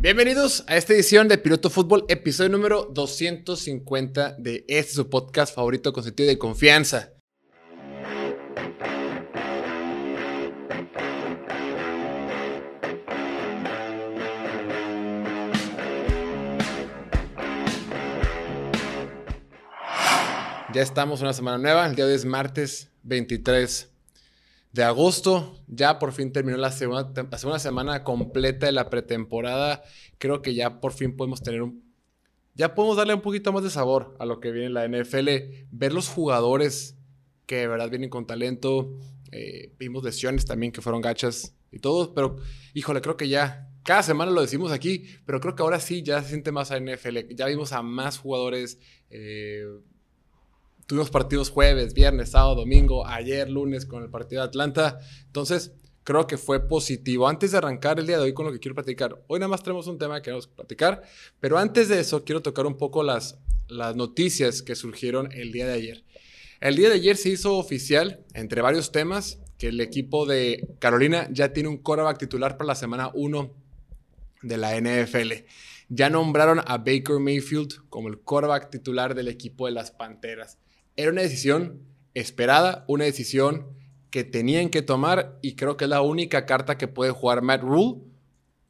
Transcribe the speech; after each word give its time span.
Bienvenidos 0.00 0.62
a 0.68 0.76
esta 0.76 0.92
edición 0.92 1.26
de 1.26 1.38
Piloto 1.38 1.70
Fútbol, 1.70 2.04
episodio 2.06 2.50
número 2.50 2.84
250 2.84 4.36
de 4.38 4.64
este 4.68 4.92
su 4.92 5.10
podcast 5.10 5.52
favorito 5.52 5.92
con 5.92 6.04
sentido 6.04 6.28
de 6.28 6.38
confianza. 6.38 7.14
Ya 20.72 20.82
estamos 20.82 21.22
una 21.22 21.32
semana 21.32 21.58
nueva, 21.58 21.84
el 21.88 21.96
día 21.96 22.04
de 22.04 22.12
hoy 22.12 22.16
es 22.18 22.24
martes 22.24 22.92
23 23.02 23.97
de 24.72 24.84
agosto. 24.84 25.58
Ya 25.66 25.98
por 25.98 26.12
fin 26.12 26.32
terminó 26.32 26.56
la 26.56 26.72
segunda, 26.72 27.58
semana 27.58 28.04
completa 28.04 28.66
de 28.66 28.72
la 28.72 28.90
pretemporada. 28.90 29.82
Creo 30.18 30.42
que 30.42 30.54
ya 30.54 30.80
por 30.80 30.92
fin 30.92 31.16
podemos 31.16 31.42
tener 31.42 31.62
un... 31.62 31.86
Ya 32.54 32.74
podemos 32.74 32.96
darle 32.96 33.14
un 33.14 33.20
poquito 33.20 33.52
más 33.52 33.62
de 33.62 33.70
sabor 33.70 34.16
a 34.18 34.26
lo 34.26 34.40
que 34.40 34.50
viene 34.50 34.66
en 34.66 34.74
la 34.74 34.88
NFL. 34.88 35.28
Ver 35.70 35.92
los 35.92 36.08
jugadores 36.08 36.96
que 37.46 37.56
de 37.56 37.68
verdad 37.68 37.88
vienen 37.88 38.10
con 38.10 38.26
talento. 38.26 38.98
Eh, 39.30 39.72
vimos 39.78 40.02
lesiones 40.02 40.44
también 40.44 40.72
que 40.72 40.80
fueron 40.80 41.00
gachas 41.00 41.54
y 41.70 41.78
todo. 41.78 42.14
Pero, 42.14 42.36
híjole, 42.74 43.00
creo 43.00 43.16
que 43.16 43.28
ya 43.28 43.70
cada 43.84 44.02
semana 44.02 44.32
lo 44.32 44.40
decimos 44.40 44.72
aquí, 44.72 45.06
pero 45.24 45.40
creo 45.40 45.54
que 45.54 45.62
ahora 45.62 45.80
sí 45.80 46.02
ya 46.02 46.20
se 46.22 46.30
siente 46.30 46.52
más 46.52 46.72
a 46.72 46.80
NFL. 46.80 47.34
Ya 47.34 47.46
vimos 47.46 47.72
a 47.72 47.82
más 47.82 48.18
jugadores. 48.18 48.78
Eh, 49.08 49.64
tuvimos 50.88 51.10
partidos 51.10 51.50
jueves, 51.50 51.92
viernes, 51.92 52.30
sábado, 52.30 52.54
domingo, 52.54 53.06
ayer, 53.06 53.50
lunes 53.50 53.84
con 53.84 54.02
el 54.02 54.08
partido 54.08 54.40
de 54.40 54.48
Atlanta. 54.48 54.98
Entonces, 55.26 55.72
creo 56.02 56.26
que 56.26 56.38
fue 56.38 56.66
positivo. 56.66 57.28
Antes 57.28 57.52
de 57.52 57.58
arrancar 57.58 58.00
el 58.00 58.06
día 58.06 58.16
de 58.16 58.22
hoy 58.22 58.32
con 58.32 58.46
lo 58.46 58.52
que 58.52 58.58
quiero 58.58 58.74
platicar, 58.74 59.22
hoy 59.26 59.38
nada 59.38 59.50
más 59.50 59.62
tenemos 59.62 59.86
un 59.86 59.98
tema 59.98 60.16
que 60.16 60.22
queremos 60.22 60.46
platicar, 60.48 61.02
pero 61.40 61.58
antes 61.58 61.88
de 61.88 62.00
eso 62.00 62.24
quiero 62.24 62.40
tocar 62.40 62.64
un 62.64 62.78
poco 62.78 63.02
las, 63.02 63.38
las 63.68 63.96
noticias 63.96 64.62
que 64.62 64.74
surgieron 64.74 65.30
el 65.32 65.52
día 65.52 65.66
de 65.66 65.74
ayer. 65.74 66.04
El 66.60 66.74
día 66.74 66.88
de 66.88 66.94
ayer 66.94 67.18
se 67.18 67.28
hizo 67.28 67.58
oficial, 67.58 68.24
entre 68.32 68.62
varios 68.62 68.90
temas, 68.90 69.40
que 69.58 69.68
el 69.68 69.82
equipo 69.82 70.24
de 70.24 70.68
Carolina 70.78 71.28
ya 71.30 71.52
tiene 71.52 71.68
un 71.68 71.76
quarterback 71.76 72.16
titular 72.16 72.56
para 72.56 72.68
la 72.68 72.74
semana 72.74 73.10
1 73.12 73.52
de 74.40 74.56
la 74.56 74.80
NFL. 74.80 75.32
Ya 75.90 76.08
nombraron 76.08 76.60
a 76.64 76.78
Baker 76.78 77.18
Mayfield 77.20 77.88
como 77.90 78.08
el 78.08 78.20
quarterback 78.20 78.70
titular 78.70 79.14
del 79.14 79.28
equipo 79.28 79.66
de 79.66 79.72
las 79.72 79.90
Panteras. 79.90 80.56
Era 80.98 81.12
una 81.12 81.22
decisión 81.22 81.84
esperada, 82.14 82.84
una 82.88 83.04
decisión 83.04 83.68
que 84.10 84.24
tenían 84.24 84.68
que 84.68 84.82
tomar 84.82 85.38
y 85.42 85.54
creo 85.54 85.76
que 85.76 85.84
es 85.84 85.88
la 85.88 86.02
única 86.02 86.44
carta 86.44 86.76
que 86.76 86.88
puede 86.88 87.12
jugar 87.12 87.40
Matt 87.40 87.62
Rule 87.62 88.00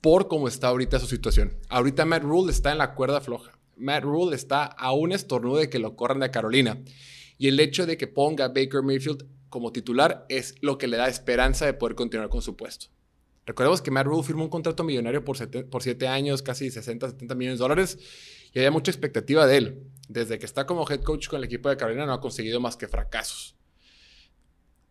por 0.03 0.29
cómo 0.29 0.47
está 0.47 0.69
ahorita 0.69 0.99
su 0.99 1.06
situación. 1.06 1.56
Ahorita 1.71 2.05
Matt 2.05 2.25
Rule 2.25 2.53
está 2.53 2.71
en 2.71 2.77
la 2.77 2.95
cuerda 2.95 3.23
floja. 3.23 3.59
Matt 3.79 4.03
Rule 4.03 4.37
está 4.37 4.65
a 4.65 4.93
un 4.93 5.12
estornudo 5.12 5.56
de 5.56 5.71
que 5.71 5.79
lo 5.79 5.97
corran 5.97 6.21
de 6.21 6.31
Carolina. 6.31 6.79
Y 7.39 7.49
el 7.49 7.59
hecho 7.61 7.87
de 7.87 7.97
que 7.97 8.09
ponga 8.09 8.45
a 8.45 8.49
Baker 8.49 8.83
Mayfield 8.83 9.25
como 9.49 9.73
titular 9.73 10.27
es 10.29 10.55
lo 10.61 10.77
que 10.77 10.87
le 10.87 10.99
da 10.99 11.09
esperanza 11.09 11.65
de 11.65 11.73
poder 11.73 11.97
continuar 11.97 12.29
con 12.29 12.43
su 12.43 12.56
puesto. 12.56 12.89
Recordemos 13.47 13.81
que 13.81 13.91
Matt 13.91 14.05
Rule 14.05 14.23
firmó 14.23 14.45
un 14.45 14.51
contrato 14.51 14.84
millonario 14.84 15.25
por 15.25 15.39
7 15.39 16.09
años, 16.09 16.43
casi 16.43 16.71
60, 16.71 17.09
70 17.09 17.34
millones 17.34 17.59
de 17.59 17.62
dólares, 17.62 17.99
y 18.53 18.59
había 18.59 18.71
mucha 18.71 18.91
expectativa 18.91 19.47
de 19.47 19.57
él. 19.57 19.83
Desde 20.09 20.39
que 20.39 20.47
está 20.47 20.67
como 20.67 20.89
head 20.89 21.03
coach 21.03 21.29
con 21.29 21.39
el 21.39 21.45
equipo 21.45 21.69
de 21.69 21.77
Carolina 21.77 22.07
no 22.07 22.13
ha 22.13 22.21
conseguido 22.21 22.61
más 22.61 22.77
que 22.77 22.89
fracasos. 22.89 23.55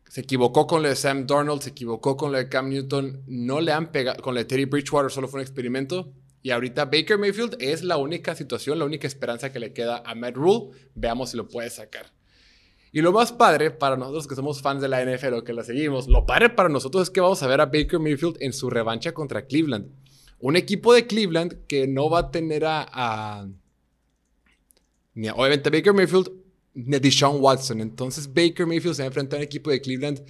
Se 0.10 0.22
equivocó 0.22 0.68
con 0.68 0.84
lo 0.84 0.90
de 0.90 0.96
Sam 0.96 1.26
Darnold, 1.28 1.62
se 1.62 1.72
equivocó 1.72 2.16
con 2.16 2.32
lo 2.32 2.38
de 2.38 2.50
Cam 2.50 2.70
Newton, 2.70 3.24
no 3.28 3.60
le 3.60 3.72
han 3.72 3.92
pegado, 3.92 4.22
con 4.22 4.36
lo 4.36 4.40
de 4.40 4.46
Teddy 4.46 4.66
Bridgewater 4.66 5.12
solo 5.12 5.28
fue 5.28 5.40
un 5.40 5.42
experimento. 5.42 6.14
Y 6.44 6.52
ahorita 6.52 6.86
Baker 6.86 7.18
Mayfield 7.18 7.58
es 7.60 7.84
la 7.84 7.98
única 7.98 8.36
situación, 8.36 8.80
la 8.80 8.86
única 8.86 9.08
esperanza 9.08 9.52
que 9.52 9.60
le 9.60 9.74
queda 9.74 10.02
a 10.06 10.16
Matt 10.16 10.36
Rule. 10.36 10.78
Veamos 10.96 11.32
si 11.32 11.38
lo 11.38 11.48
puede 11.48 11.70
sacar. 11.70 12.14
Y 12.92 13.02
lo 13.02 13.12
más 13.12 13.34
padre 13.34 13.70
para 13.72 13.98
nosotros 13.98 14.28
que 14.28 14.36
somos 14.36 14.62
fans 14.62 14.82
de 14.82 14.88
la 14.88 15.04
NFL 15.04 15.34
o 15.34 15.44
que 15.44 15.52
la 15.52 15.64
seguimos, 15.64 16.08
lo 16.08 16.26
padre 16.26 16.50
para 16.50 16.70
nosotros 16.70 17.04
es 17.04 17.10
que 17.10 17.20
vamos 17.20 17.44
a 17.44 17.48
ver 17.48 17.60
a 17.60 17.66
Baker 17.66 18.00
Mayfield 18.00 18.38
en 18.40 18.54
su 18.54 18.70
revancha 18.70 19.14
contra 19.14 19.46
Cleveland. 19.46 19.92
Un 20.40 20.56
equipo 20.56 20.94
de 20.94 21.08
Cleveland 21.08 21.66
que 21.68 21.88
no 21.88 22.10
va 22.10 22.20
a 22.20 22.32
tener 22.32 22.64
a, 22.66 23.48
ni 25.14 25.30
obviamente 25.30 25.70
Baker 25.70 25.94
Mayfield 25.94 26.32
ni 26.74 26.96
a 26.96 27.00
Deshaun 27.00 27.42
Watson. 27.42 27.82
Entonces 27.82 28.32
Baker 28.32 28.68
Mayfield 28.68 28.96
se 28.96 29.02
va 29.02 29.06
a 29.06 29.08
enfrentar 29.08 29.38
a 29.38 29.42
un 29.42 29.46
equipo 29.46 29.72
de 29.72 29.82
Cleveland 29.82 30.24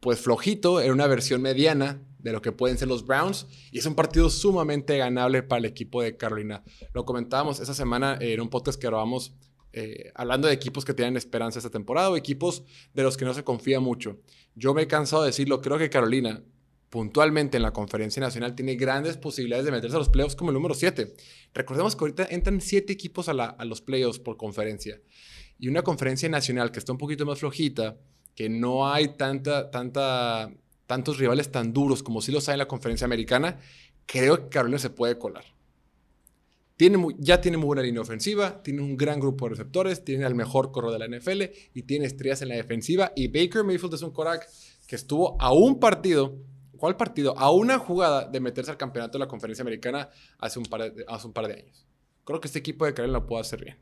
pues 0.00 0.20
flojito, 0.20 0.80
era 0.80 0.92
una 0.92 1.06
versión 1.06 1.40
mediana 1.40 2.02
de 2.18 2.32
lo 2.32 2.42
que 2.42 2.52
pueden 2.52 2.78
ser 2.78 2.88
los 2.88 3.06
Browns 3.06 3.46
y 3.72 3.78
es 3.78 3.86
un 3.86 3.94
partido 3.94 4.30
sumamente 4.30 4.98
ganable 4.98 5.42
para 5.42 5.60
el 5.60 5.64
equipo 5.64 6.02
de 6.02 6.16
Carolina. 6.16 6.62
Lo 6.92 7.04
comentábamos 7.04 7.58
esa 7.58 7.74
semana 7.74 8.18
en 8.20 8.40
un 8.40 8.50
podcast 8.50 8.80
que 8.80 8.86
grabamos 8.86 9.34
eh, 9.72 10.12
hablando 10.14 10.46
de 10.46 10.54
equipos 10.54 10.84
que 10.84 10.94
tienen 10.94 11.16
esperanza 11.16 11.58
esta 11.58 11.70
temporada 11.70 12.10
o 12.10 12.16
equipos 12.16 12.62
de 12.92 13.02
los 13.02 13.16
que 13.16 13.24
no 13.24 13.34
se 13.34 13.42
confía 13.42 13.80
mucho. 13.80 14.20
Yo 14.54 14.72
me 14.72 14.82
he 14.82 14.86
cansado 14.86 15.22
de 15.22 15.30
decirlo, 15.30 15.60
creo 15.60 15.78
que 15.78 15.90
Carolina 15.90 16.44
puntualmente 16.94 17.56
en 17.56 17.64
la 17.64 17.72
conferencia 17.72 18.20
nacional 18.20 18.54
tiene 18.54 18.76
grandes 18.76 19.16
posibilidades 19.16 19.64
de 19.64 19.72
meterse 19.72 19.96
a 19.96 19.98
los 19.98 20.10
playoffs 20.10 20.36
como 20.36 20.50
el 20.50 20.54
número 20.54 20.74
7. 20.74 21.12
Recordemos 21.52 21.96
que 21.96 22.04
ahorita 22.04 22.28
entran 22.30 22.60
7 22.60 22.92
equipos 22.92 23.28
a, 23.28 23.64
los 23.64 23.80
playoffs 23.80 24.20
por 24.20 24.36
conferencia. 24.36 25.00
Y 25.58 25.66
una 25.66 25.82
conferencia 25.82 26.28
nacional 26.28 26.70
que 26.70 26.78
está 26.78 26.92
un 26.92 26.98
poquito 26.98 27.26
más 27.26 27.40
flojita, 27.40 27.96
que 28.36 28.48
no 28.48 28.88
hay 28.88 29.16
tanta, 29.16 29.72
tanta, 29.72 30.54
tantos 30.86 31.18
rivales 31.18 31.50
tan 31.50 31.72
duros 31.72 32.00
como 32.04 32.22
si 32.22 32.30
los 32.30 32.48
hay 32.48 32.52
en 32.52 32.58
la 32.60 32.68
conferencia 32.68 33.06
americana, 33.06 33.58
creo 34.06 34.44
que 34.44 34.48
Carolina 34.50 34.78
se 34.78 34.90
puede 34.90 35.18
colar. 35.18 35.46
Tiene 36.76 37.04
ya 37.18 37.40
tiene 37.40 37.56
muy 37.56 37.66
buena 37.66 37.82
línea 37.82 38.02
ofensiva, 38.02 38.62
tiene 38.62 38.82
un 38.82 38.96
gran 38.96 39.18
grupo 39.18 39.46
de 39.46 39.50
receptores, 39.50 40.04
tiene 40.04 40.26
el 40.26 40.36
mejor 40.36 40.70
corro 40.70 40.92
de 40.92 41.00
la 41.00 41.08
NFL 41.08 41.42
y 41.74 41.82
tiene 41.82 42.06
estrellas 42.06 42.42
en 42.42 42.50
la 42.50 42.54
defensiva. 42.54 43.10
Y 43.16 43.26
Baker 43.26 43.64
Mayfield 43.64 43.94
es 43.94 44.02
un 44.02 44.12
Korak 44.12 44.48
que 44.86 44.94
estuvo 44.94 45.36
a 45.42 45.52
un 45.52 45.80
partido 45.80 46.38
¿Cuál 46.84 46.98
partido? 46.98 47.34
A 47.38 47.50
una 47.50 47.78
jugada 47.78 48.28
de 48.28 48.40
meterse 48.40 48.70
al 48.70 48.76
campeonato 48.76 49.16
de 49.16 49.24
la 49.24 49.26
conferencia 49.26 49.62
americana 49.62 50.10
hace 50.38 50.58
un 50.58 50.66
par 50.66 50.92
de, 50.92 51.02
hace 51.08 51.26
un 51.26 51.32
par 51.32 51.48
de 51.48 51.54
años. 51.54 51.86
Creo 52.24 52.42
que 52.42 52.46
este 52.46 52.58
equipo 52.58 52.84
de 52.84 52.92
Carolina 52.92 53.20
lo 53.20 53.26
puede 53.26 53.40
hacer 53.40 53.64
bien. 53.64 53.78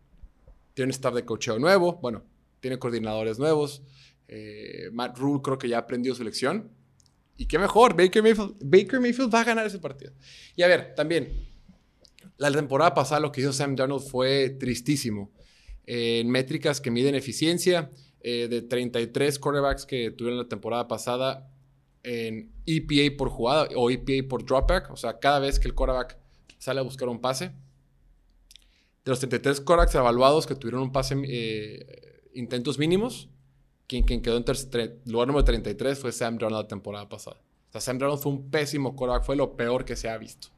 Tiene 0.73 0.87
un 0.87 0.91
staff 0.93 1.13
de 1.13 1.25
cocheo 1.25 1.59
nuevo, 1.59 1.99
bueno, 2.01 2.23
tiene 2.61 2.79
coordinadores 2.79 3.41
nuevos. 3.41 3.83
Eh, 4.29 4.89
Matt 4.93 5.19
Rule 5.19 5.41
creo 5.43 5.59
que 5.59 5.69
ya 5.69 5.79
aprendió 5.79 6.15
su 6.15 6.23
lección. 6.23 6.71
Y 7.37 7.47
qué 7.47 7.59
mejor, 7.59 7.97
Baker 7.97 8.23
Mayfield, 8.23 8.55
Baker 8.63 9.01
Mayfield 9.01 9.35
va 9.35 9.41
a 9.41 9.45
ganar 9.47 9.67
ese 9.67 9.81
partido. 9.81 10.13
Y 10.55 10.63
a 10.63 10.69
ver, 10.69 10.95
también, 10.95 11.51
la 12.37 12.53
temporada 12.53 12.95
pasada 12.95 13.21
lo 13.21 13.33
que 13.33 13.41
hizo 13.41 13.53
Sam 13.53 13.75
Darnold 13.75 14.09
fue 14.09 14.51
tristísimo. 14.51 15.33
en 15.87 16.31
métricas 16.31 16.81
que 16.81 16.93
miden 16.93 17.17
eficiencia, 17.17 17.91
eh, 18.21 18.47
de 18.47 18.63
33 18.63 19.41
quarterbacks 19.41 19.87
que 19.87 20.13
tuvieron 20.13 20.39
la 20.39 20.47
temporada 20.47 20.87
pasada, 20.87 21.52
en 22.03 22.53
EPA 22.67 23.17
por 23.17 23.29
jugada 23.29 23.69
o 23.77 23.91
EPA 23.91 24.29
por 24.29 24.45
dropback, 24.45 24.91
o 24.91 24.97
sea, 24.97 25.19
cada 25.19 25.39
vez 25.39 25.59
que 25.59 25.69
el 25.69 25.75
quarterback 25.75 26.19
sale 26.59 26.81
a 26.81 26.83
buscar 26.83 27.09
un 27.09 27.21
pase. 27.21 27.53
De 29.05 29.11
los 29.11 29.19
33 29.19 29.61
quarterbacks 29.61 29.95
evaluados 29.95 30.47
que 30.47 30.55
tuvieron 30.55 30.83
un 30.83 30.93
pase, 30.93 31.17
eh, 31.27 32.23
intentos 32.35 32.79
mínimos, 32.79 33.29
quien, 33.87 34.05
quien 34.05 34.23
quedó 34.23 34.37
en 34.37 34.45
lugar 35.07 35.27
número 35.27 35.45
33 35.45 35.99
fue 35.99 36.13
Sam 36.13 36.39
Darnold 36.39 36.63
la 36.63 36.69
temporada 36.69 37.09
pasada. 37.09 37.37
O 37.69 37.73
sea, 37.73 37.81
Sam 37.81 37.99
Darnold 37.99 38.23
fue 38.23 38.33
un 38.33 38.51
pésimo 38.51 38.95
quarterback, 38.95 39.25
fue 39.25 39.37
lo 39.37 39.57
peor 39.57 39.85
que 39.85 39.97
se 39.97 40.09
ha 40.09 40.17
visto. 40.19 40.49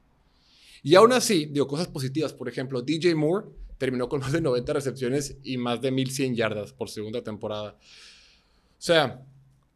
Y 0.82 0.94
aún 0.97 1.12
así, 1.12 1.47
digo, 1.47 1.66
cosas 1.66 1.88
positivas. 1.88 2.34
Por 2.34 2.47
ejemplo, 2.49 2.82
DJ 2.82 3.15
Moore 3.15 3.47
terminó 3.78 4.09
con 4.09 4.21
más 4.21 4.32
de 4.32 4.43
90 4.43 4.72
recepciones 4.75 5.38
y 5.43 5.56
más 5.56 5.81
de 5.81 5.91
1100 5.91 6.37
yardas 6.37 6.72
por 6.75 6.91
segunda 6.91 7.25
temporada. 7.25 7.71
O 7.72 8.82
sea, 8.87 9.25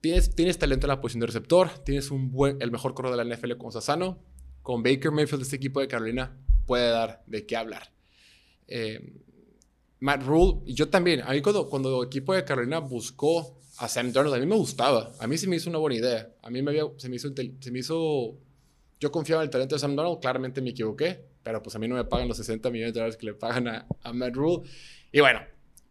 Tienes, 0.01 0.35
tienes 0.35 0.59
talento 0.59 0.87
en 0.87 0.89
la 0.89 1.01
posición 1.01 1.21
de 1.21 1.27
receptor, 1.27 1.71
tienes 1.85 2.11
un 2.11 2.31
buen, 2.31 2.61
el 2.63 2.71
mejor 2.71 2.95
corredor 2.95 3.19
de 3.19 3.25
la 3.25 3.37
NFL 3.37 3.57
con 3.57 3.73
Sassano. 3.73 4.19
Con 4.63 4.83
Baker 4.83 5.11
Mayfield, 5.11 5.43
este 5.43 5.57
equipo 5.57 5.81
de 5.81 5.89
Carolina 5.89 6.37
puede 6.67 6.91
dar 6.91 7.23
de 7.27 7.47
qué 7.47 7.57
hablar. 7.57 7.91
Eh, 8.69 9.01
Matt 10.01 10.23
Rule, 10.23 10.61
y 10.67 10.75
yo 10.75 10.89
también, 10.89 11.23
a 11.23 11.31
mí 11.33 11.41
cuando, 11.43 11.69
cuando 11.69 12.03
el 12.03 12.07
equipo 12.07 12.35
de 12.35 12.45
Carolina 12.45 12.79
buscó 12.79 13.59
a 13.79 13.89
Sam 13.89 14.13
Darnold, 14.13 14.37
a 14.37 14.39
mí 14.39 14.47
me 14.47 14.57
gustaba, 14.57 15.13
a 15.19 15.27
mí 15.27 15.37
se 15.39 15.49
me 15.49 15.57
hizo 15.57 15.71
una 15.71 15.79
buena 15.79 15.97
idea, 15.97 16.31
a 16.43 16.51
mí 16.51 16.63
me 16.63 16.71
había, 16.71 16.85
se, 16.97 17.09
me 17.09 17.17
hizo, 17.17 17.31
se 17.35 17.71
me 17.73 17.79
hizo, 17.81 18.37
yo 19.01 19.11
confiaba 19.11 19.43
en 19.43 19.47
el 19.47 19.51
talento 19.51 19.75
de 19.75 19.81
Sam 19.81 19.97
Darnold, 19.97 20.21
claramente 20.21 20.61
me 20.61 20.71
equivoqué, 20.71 21.25
pero 21.43 21.63
pues 21.63 21.75
a 21.75 21.79
mí 21.79 21.89
no 21.89 21.97
me 21.97 22.05
pagan 22.05 22.29
los 22.29 22.37
60 22.37 22.71
millones 22.71 22.95
de 22.95 23.01
dólares 23.01 23.17
que 23.17 23.27
le 23.27 23.35
pagan 23.35 23.67
a, 23.67 23.87
a 24.03 24.13
Matt 24.13 24.37
Rule. 24.37 24.69
Y 25.11 25.21
bueno, 25.21 25.41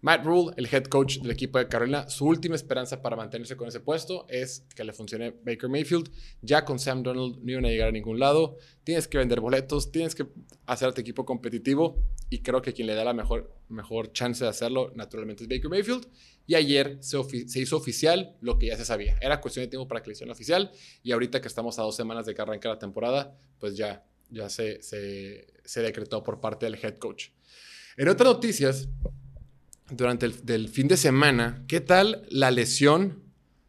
Matt 0.08 0.24
Rule, 0.24 0.54
el 0.56 0.74
head 0.74 0.86
coach 0.86 1.18
del 1.18 1.32
equipo 1.32 1.60
de 1.60 1.68
Carolina, 1.68 2.10
su 2.10 2.26
última 2.26 2.56
esperanza 2.56 3.02
para 3.02 3.18
mantenerse 3.18 3.58
con 3.58 3.68
ese 3.68 3.82
puesto 3.82 4.26
es 4.30 4.66
que 4.74 4.86
le 4.86 4.94
funcione 4.94 5.32
Baker 5.44 5.68
Mayfield. 5.68 6.10
Ya 6.42 6.64
con 6.64 6.80
Sam 6.80 7.04
Donald 7.04 7.40
no 7.44 7.52
iban 7.52 7.66
a 7.66 7.88
a 7.90 7.92
ningún 7.92 8.18
lado. 8.18 8.56
Tienes 8.86 9.10
que 9.10 9.18
vender 9.18 9.42
boletos, 9.42 9.92
tienes 9.92 10.16
que 10.16 10.26
hacer 10.66 10.88
a 10.88 10.94
tu 10.94 11.02
equipo 11.02 11.26
competitivo 11.26 12.02
y 12.30 12.42
creo 12.42 12.62
que 12.62 12.72
quien 12.72 12.88
le 12.88 12.96
da 12.96 13.04
la 13.04 13.12
mejor, 13.12 13.54
mejor 13.68 14.14
chance 14.14 14.42
de 14.46 14.50
hacerlo 14.50 14.94
naturalmente 14.96 15.44
es 15.44 15.50
Baker 15.50 15.70
Mayfield. 15.70 16.08
Y 16.46 16.56
ayer 16.56 17.00
se, 17.02 17.22
se, 17.50 17.60
hizo 17.60 17.76
oficial 17.76 18.38
lo 18.40 18.58
que 18.58 18.68
ya 18.68 18.78
se 18.78 18.86
sabía. 18.86 19.18
Era 19.20 19.42
cuestión 19.42 19.66
de 19.66 19.68
tiempo 19.68 19.90
para 19.90 20.02
que 20.02 20.08
le 20.08 20.14
hicieran 20.14 20.32
oficial 20.32 20.72
y 21.04 21.12
ahorita 21.12 21.42
que 21.42 21.50
estamos 21.50 21.80
a 21.80 21.82
dos 21.82 21.98
semanas 21.98 22.26
de 22.26 22.34
que 22.34 22.42
arranque 22.42 22.70
la 22.70 22.80
temporada, 22.80 23.38
pues 23.60 23.76
ya 23.76 24.06
ya 24.30 24.48
se, 24.50 24.82
se, 24.82 25.82
decretó 25.82 26.24
por 26.24 26.40
parte 26.40 26.66
del 26.66 26.76
head 26.76 26.96
coach. 26.98 27.32
En 27.98 28.08
otras 28.08 28.32
noticias, 28.32 28.88
durante 29.90 30.26
el 30.26 30.70
fin 30.70 30.88
de 30.88 30.98
semana, 30.98 31.64
¿qué 31.68 31.80
tal 31.80 32.26
la 32.30 32.52
lesión 32.52 33.24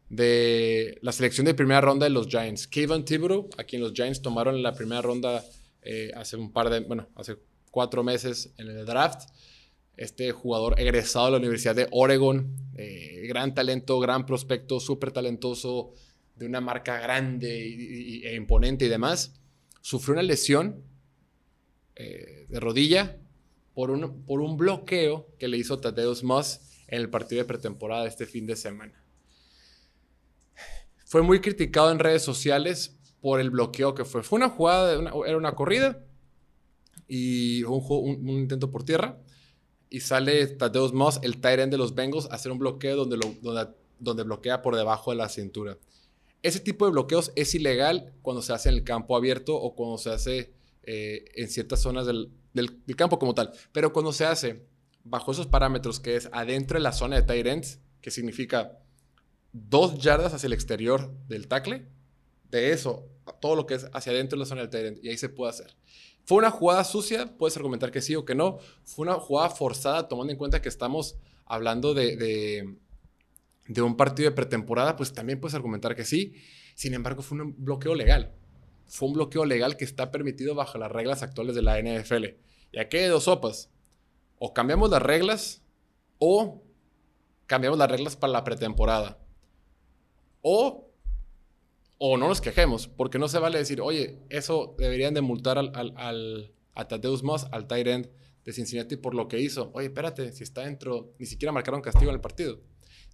de 0.09 0.97
la 1.01 1.11
selección 1.11 1.45
de 1.45 1.53
primera 1.53 1.81
ronda 1.81 2.05
de 2.05 2.09
los 2.09 2.27
Giants? 2.27 2.67
Kevin 2.67 3.05
Thibodeau, 3.05 3.49
a 3.57 3.63
quien 3.63 3.81
los 3.81 3.93
Giants 3.93 4.21
tomaron 4.21 4.61
la 4.61 4.73
primera 4.73 5.01
ronda 5.01 5.43
eh, 5.81 6.11
hace 6.15 6.35
un 6.35 6.51
par 6.51 6.69
de, 6.69 6.81
bueno, 6.81 7.07
hace 7.15 7.37
cuatro 7.71 8.03
meses 8.03 8.53
en 8.57 8.67
el 8.67 8.85
draft. 8.85 9.29
Este 9.95 10.31
jugador 10.31 10.79
egresado 10.79 11.25
de 11.25 11.31
la 11.31 11.37
Universidad 11.37 11.75
de 11.75 11.87
Oregon, 11.91 12.55
eh, 12.75 13.25
gran 13.27 13.53
talento, 13.53 13.99
gran 13.99 14.25
prospecto, 14.25 14.79
súper 14.79 15.11
talentoso, 15.11 15.93
de 16.35 16.45
una 16.45 16.61
marca 16.61 16.99
grande 17.01 18.21
e 18.23 18.33
imponente 18.35 18.85
y 18.85 18.87
demás, 18.87 19.33
sufrió 19.81 20.13
una 20.13 20.23
lesión 20.23 20.83
eh, 21.95 22.45
de 22.47 22.59
rodilla 22.61 23.18
por 23.79 23.91
un, 23.91 24.25
por 24.25 24.41
un 24.41 24.57
bloqueo 24.57 25.25
que 25.39 25.47
le 25.47 25.57
hizo 25.57 25.79
Tadeusz 25.79 26.21
Moss 26.21 26.59
en 26.89 26.99
el 26.99 27.09
partido 27.09 27.41
de 27.41 27.45
pretemporada 27.45 28.07
este 28.07 28.25
fin 28.25 28.45
de 28.45 28.57
semana. 28.57 29.01
Fue 31.05 31.21
muy 31.21 31.39
criticado 31.39 31.89
en 31.89 31.99
redes 31.99 32.21
sociales 32.21 32.99
por 33.21 33.39
el 33.39 33.51
bloqueo 33.51 33.95
que 33.95 34.03
fue. 34.03 34.21
Fue 34.21 34.35
una 34.35 34.49
jugada, 34.49 34.95
era 35.25 35.37
una 35.37 35.55
corrida 35.55 36.03
y 37.07 37.63
un, 37.63 38.27
intento 38.27 38.69
por 38.69 38.83
tierra. 38.83 39.17
Y 39.89 40.01
sale 40.01 40.45
Tadeusz 40.47 40.91
Moss, 40.91 41.21
el 41.23 41.39
tight 41.39 41.69
de 41.69 41.77
los 41.77 41.95
Bengals, 41.95 42.25
a 42.25 42.35
hacer 42.35 42.51
un 42.51 42.59
bloqueo 42.59 42.97
donde, 42.97 43.15
lo, 43.15 43.33
donde, 43.41 43.71
donde 43.97 44.23
bloquea 44.23 44.61
por 44.61 44.75
debajo 44.75 45.11
de 45.11 45.15
la 45.15 45.29
cintura. 45.29 45.77
Ese 46.43 46.59
tipo 46.59 46.83
de 46.83 46.91
bloqueos 46.91 47.31
es 47.37 47.55
ilegal 47.55 48.11
cuando 48.23 48.41
se 48.41 48.51
hace 48.51 48.67
en 48.67 48.75
el 48.75 48.83
campo 48.83 49.15
abierto 49.15 49.55
o 49.55 49.73
cuando 49.73 49.97
se 49.97 50.09
hace 50.09 50.53
eh, 50.83 51.23
en 51.35 51.47
ciertas 51.47 51.79
zonas 51.79 52.05
del, 52.05 52.29
del, 52.53 52.81
campo 52.95 53.19
como 53.19 53.33
tal. 53.33 53.51
Pero 53.71 53.93
cuando 53.93 54.13
se 54.13 54.25
hace 54.25 54.65
bajo 55.03 55.31
esos 55.31 55.47
parámetros, 55.47 55.99
que 55.99 56.15
es 56.15 56.29
adentro 56.31 56.77
de 56.77 56.83
la 56.83 56.91
zona 56.91 57.15
de 57.15 57.23
tight 57.23 57.45
ends, 57.45 57.79
que 58.01 58.11
significa 58.11 58.79
dos 59.53 59.97
yardas 59.97 60.33
hacia 60.33 60.47
el 60.47 60.53
exterior 60.53 61.13
del 61.27 61.47
tackle, 61.47 61.87
de 62.51 62.71
eso, 62.71 63.07
todo 63.41 63.55
lo 63.55 63.65
que 63.65 63.75
es 63.75 63.87
hacia 63.93 64.11
adentro 64.11 64.37
de 64.37 64.41
la 64.41 64.45
zona 64.45 64.61
del 64.61 64.69
tight 64.69 64.85
end, 64.85 65.05
y 65.05 65.09
ahí 65.09 65.17
se 65.17 65.29
puede 65.29 65.51
hacer. 65.51 65.75
¿Fue 66.29 66.37
una 66.37 66.51
jugada 66.51 66.83
sucia? 66.83 67.35
Puedes 67.37 67.57
argumentar 67.57 67.91
que 67.91 68.01
sí 68.01 68.15
o 68.15 68.23
que 68.23 68.35
no. 68.35 68.59
Fue 68.83 69.03
una 69.03 69.15
jugada 69.15 69.49
forzada, 69.49 70.07
tomando 70.07 70.31
en 70.31 70.37
cuenta 70.37 70.61
que 70.61 70.69
estamos 70.69 71.17
hablando 71.45 71.95
de, 71.95 72.17
de, 73.67 73.81
un 73.81 73.97
partido 73.97 74.29
de 74.29 74.35
pretemporada, 74.35 74.95
pues 74.95 75.11
también 75.11 75.39
puedes 75.39 75.55
argumentar 75.55 75.95
que 75.95 76.05
sí. 76.05 76.35
Sin 76.75 76.93
embargo, 76.93 77.23
fue 77.23 77.41
un 77.41 77.55
bloqueo 77.57 77.95
legal. 77.95 78.35
Fue 78.89 79.07
un 79.07 79.13
bloqueo 79.13 79.45
legal 79.45 79.77
que 79.77 79.85
está 79.85 80.11
permitido 80.11 80.55
bajo 80.55 80.77
las 80.77 80.91
reglas 80.91 81.23
actuales 81.23 81.55
de 81.55 81.61
la 81.61 81.79
NFL. 81.79 82.25
Y 82.71 82.79
aquí 82.79 82.97
hay 82.97 83.07
dos 83.07 83.23
sopas. 83.23 83.69
O 84.37 84.53
cambiamos 84.53 84.89
las 84.89 85.01
reglas 85.01 85.61
o 86.17 86.61
cambiamos 87.45 87.79
las 87.79 87.89
reglas 87.89 88.15
para 88.15 88.33
la 88.33 88.43
pretemporada. 88.43 89.17
O 90.41 90.89
o 92.01 92.17
no 92.17 92.29
nos 92.29 92.39
quejemos, 92.39 92.87
porque 92.87 93.19
no 93.19 93.27
se 93.27 93.39
vale 93.39 93.57
decir, 93.57 93.81
oye, 93.81 94.19
eso 94.29 94.73
deberían 94.77 95.13
de 95.13 95.19
multar 95.19 95.57
al, 95.57 95.73
al, 95.75 96.53
a 96.73 96.87
Tadeusz 96.87 97.23
Moss, 97.23 97.45
al 97.51 97.67
tight 97.67 97.87
end 97.87 98.09
de 98.45 98.53
Cincinnati 98.53 98.95
por 98.95 99.13
lo 99.13 99.27
que 99.27 99.39
hizo. 99.39 99.69
Oye, 99.73 99.87
espérate, 99.87 100.31
si 100.31 100.43
está 100.43 100.61
dentro, 100.61 101.13
ni 101.19 101.25
siquiera 101.25 101.51
marcaron 101.51 101.81
castigo 101.81 102.09
en 102.09 102.15
el 102.15 102.21
partido. 102.21 102.61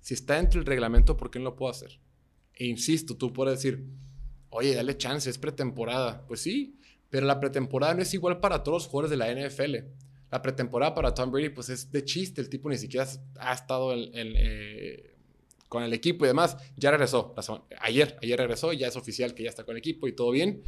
Si 0.01 0.13
está 0.13 0.35
dentro 0.35 0.59
del 0.59 0.67
reglamento, 0.67 1.17
¿por 1.17 1.31
qué 1.31 1.39
no 1.39 1.45
lo 1.45 1.55
puedo 1.55 1.71
hacer? 1.71 1.99
E 2.53 2.67
insisto, 2.67 3.17
tú 3.17 3.33
puedes 3.33 3.57
decir, 3.57 3.83
oye, 4.55 4.73
dale 4.73 4.97
chance, 4.97 5.29
es 5.29 5.37
pretemporada. 5.37 6.25
Pues 6.27 6.41
sí, 6.41 6.79
pero 7.09 7.25
la 7.25 7.39
pretemporada 7.39 7.93
no 7.93 8.01
es 8.01 8.13
igual 8.13 8.39
para 8.39 8.63
todos 8.63 8.83
los 8.83 8.87
jugadores 8.87 9.11
de 9.11 9.17
la 9.17 9.31
NFL. 9.31 9.75
La 10.31 10.41
pretemporada 10.41 10.93
para 10.93 11.13
Tom 11.13 11.31
Brady, 11.31 11.49
pues 11.49 11.69
es 11.69 11.91
de 11.91 12.03
chiste, 12.03 12.41
el 12.41 12.49
tipo 12.49 12.69
ni 12.69 12.77
siquiera 12.77 13.07
ha 13.39 13.53
estado 13.53 13.93
eh, 13.95 15.15
con 15.69 15.83
el 15.83 15.93
equipo 15.93 16.25
y 16.25 16.27
demás. 16.27 16.57
Ya 16.75 16.91
regresó, 16.91 17.35
ayer, 17.79 18.17
ayer 18.21 18.39
regresó, 18.39 18.73
ya 18.73 18.87
es 18.87 18.95
oficial 18.95 19.33
que 19.33 19.43
ya 19.43 19.49
está 19.49 19.63
con 19.63 19.75
el 19.75 19.79
equipo 19.79 20.07
y 20.07 20.13
todo 20.13 20.31
bien. 20.31 20.63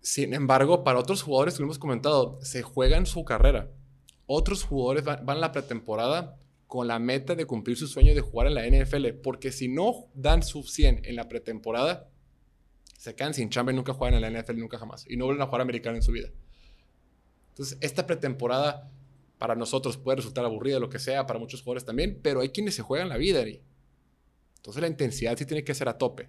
Sin 0.00 0.34
embargo, 0.34 0.82
para 0.82 0.98
otros 0.98 1.22
jugadores 1.22 1.54
que 1.54 1.60
lo 1.60 1.66
hemos 1.66 1.78
comentado, 1.78 2.38
se 2.42 2.62
juegan 2.62 3.06
su 3.06 3.24
carrera. 3.24 3.70
Otros 4.26 4.64
jugadores 4.64 5.04
van, 5.04 5.28
a 5.28 5.34
la 5.34 5.52
pretemporada 5.52 6.38
con 6.66 6.88
la 6.88 6.98
meta 6.98 7.34
de 7.34 7.46
cumplir 7.46 7.76
su 7.76 7.86
sueño 7.86 8.14
de 8.14 8.20
jugar 8.20 8.48
en 8.48 8.54
la 8.54 8.66
NFL, 8.66 9.08
porque 9.22 9.52
si 9.52 9.68
no 9.68 10.08
dan 10.14 10.42
su 10.42 10.62
100 10.62 11.02
en 11.04 11.16
la 11.16 11.28
pretemporada, 11.28 12.08
se 13.02 13.16
quedan 13.16 13.34
sin 13.34 13.50
chamba 13.50 13.72
y 13.72 13.74
nunca 13.74 13.94
juegan 13.94 14.22
en 14.22 14.32
la 14.32 14.40
NFL, 14.40 14.60
nunca 14.60 14.78
jamás, 14.78 15.04
y 15.08 15.16
no 15.16 15.24
vuelven 15.24 15.42
a 15.42 15.46
jugar 15.46 15.62
americano 15.62 15.96
en 15.96 16.04
su 16.04 16.12
vida. 16.12 16.28
Entonces, 17.48 17.76
esta 17.80 18.06
pretemporada 18.06 18.92
para 19.38 19.56
nosotros 19.56 19.96
puede 19.96 20.18
resultar 20.18 20.44
aburrida, 20.44 20.78
lo 20.78 20.88
que 20.88 21.00
sea, 21.00 21.26
para 21.26 21.40
muchos 21.40 21.62
jugadores 21.62 21.84
también, 21.84 22.20
pero 22.22 22.42
hay 22.42 22.50
quienes 22.50 22.76
se 22.76 22.82
juegan 22.82 23.08
la 23.08 23.16
vida, 23.16 23.44
y 23.48 23.60
entonces 24.54 24.80
la 24.80 24.86
intensidad 24.86 25.36
sí 25.36 25.44
tiene 25.44 25.64
que 25.64 25.74
ser 25.74 25.88
a 25.88 25.98
tope. 25.98 26.28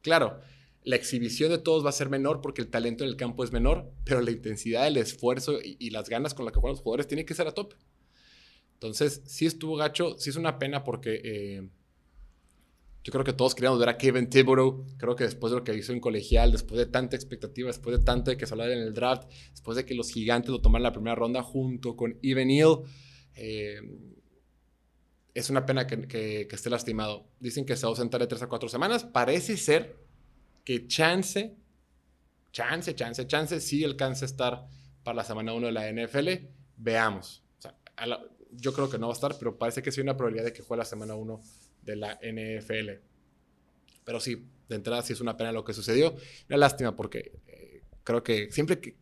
Claro, 0.00 0.40
la 0.82 0.96
exhibición 0.96 1.50
de 1.50 1.58
todos 1.58 1.84
va 1.84 1.90
a 1.90 1.92
ser 1.92 2.08
menor 2.08 2.40
porque 2.40 2.62
el 2.62 2.70
talento 2.70 3.04
en 3.04 3.10
el 3.10 3.16
campo 3.16 3.44
es 3.44 3.52
menor, 3.52 3.92
pero 4.04 4.22
la 4.22 4.30
intensidad, 4.30 4.86
el 4.86 4.96
esfuerzo 4.96 5.58
y, 5.62 5.90
las 5.90 6.08
ganas 6.08 6.32
con 6.32 6.46
las 6.46 6.54
que 6.54 6.60
juegan 6.60 6.72
los 6.76 6.80
jugadores 6.80 7.06
tiene 7.06 7.26
que 7.26 7.34
ser 7.34 7.48
a 7.48 7.52
tope. 7.52 7.76
Entonces, 8.72 9.20
sí 9.26 9.44
estuvo 9.44 9.76
gacho, 9.76 10.16
sí 10.16 10.30
es 10.30 10.36
una 10.36 10.58
pena 10.58 10.84
porque 10.84 11.20
eh, 11.22 11.68
yo 13.04 13.12
creo 13.12 13.22
que 13.22 13.34
todos 13.34 13.54
queríamos 13.54 13.78
ver 13.78 13.90
a 13.90 13.98
Kevin 13.98 14.30
Thibodeau. 14.30 14.86
Creo 14.96 15.14
que 15.14 15.24
después 15.24 15.52
de 15.52 15.58
lo 15.58 15.64
que 15.64 15.74
hizo 15.74 15.92
en 15.92 16.00
colegial, 16.00 16.50
después 16.50 16.78
de 16.78 16.86
tanta 16.86 17.16
expectativa, 17.16 17.66
después 17.66 17.98
de 17.98 18.02
tanto 18.02 18.30
de 18.30 18.38
que 18.38 18.46
se 18.46 18.54
hablara 18.54 18.72
en 18.72 18.78
el 18.78 18.94
draft, 18.94 19.30
después 19.50 19.76
de 19.76 19.84
que 19.84 19.94
los 19.94 20.10
gigantes 20.10 20.50
lo 20.50 20.62
tomaron 20.62 20.80
en 20.80 20.84
la 20.84 20.92
primera 20.92 21.14
ronda 21.14 21.42
junto 21.42 21.96
con 21.96 22.18
Evan 22.22 22.48
Neal, 22.48 22.78
eh, 23.34 23.78
es 25.34 25.50
una 25.50 25.66
pena 25.66 25.86
que, 25.86 26.48
esté 26.50 26.70
lastimado. 26.70 27.28
Dicen 27.40 27.66
que 27.66 27.76
se 27.76 27.82
va 27.82 27.88
a 27.88 27.90
ausentar 27.90 28.22
de 28.22 28.26
tres 28.26 28.40
a 28.40 28.46
cuatro 28.46 28.70
semanas. 28.70 29.04
Parece 29.04 29.58
ser 29.58 29.98
que 30.64 30.86
chance, 30.86 31.54
chance, 32.52 32.94
chance, 32.94 33.26
chance, 33.26 33.60
sí 33.60 33.84
alcanza 33.84 34.24
a 34.24 34.28
estar 34.28 34.66
para 35.02 35.16
la 35.16 35.24
semana 35.24 35.52
1 35.52 35.66
de 35.66 35.72
la 35.72 35.92
NFL. 35.92 36.46
Veamos. 36.78 37.44
yo 38.52 38.72
creo 38.72 38.88
que 38.88 38.96
no 38.96 39.08
va 39.08 39.12
a 39.12 39.16
estar, 39.16 39.36
pero 39.38 39.58
parece 39.58 39.82
que 39.82 39.92
sí 39.92 40.00
hay 40.00 40.04
una 40.04 40.16
probabilidad 40.16 40.46
de 40.46 40.54
que 40.54 40.62
juegue 40.62 40.78
la 40.78 40.86
semana 40.86 41.14
1 41.16 41.42
de 41.84 41.96
la 41.96 42.18
NFL. 42.22 43.00
Pero 44.04 44.20
sí, 44.20 44.46
de 44.68 44.76
entrada 44.76 45.02
sí 45.02 45.12
es 45.12 45.20
una 45.20 45.36
pena 45.36 45.52
lo 45.52 45.64
que 45.64 45.72
sucedió. 45.72 46.14
Una 46.48 46.58
lástima 46.58 46.96
porque 46.96 47.32
eh, 47.46 47.82
creo 48.02 48.22
que 48.22 48.50
siempre 48.50 48.80
que 48.80 48.96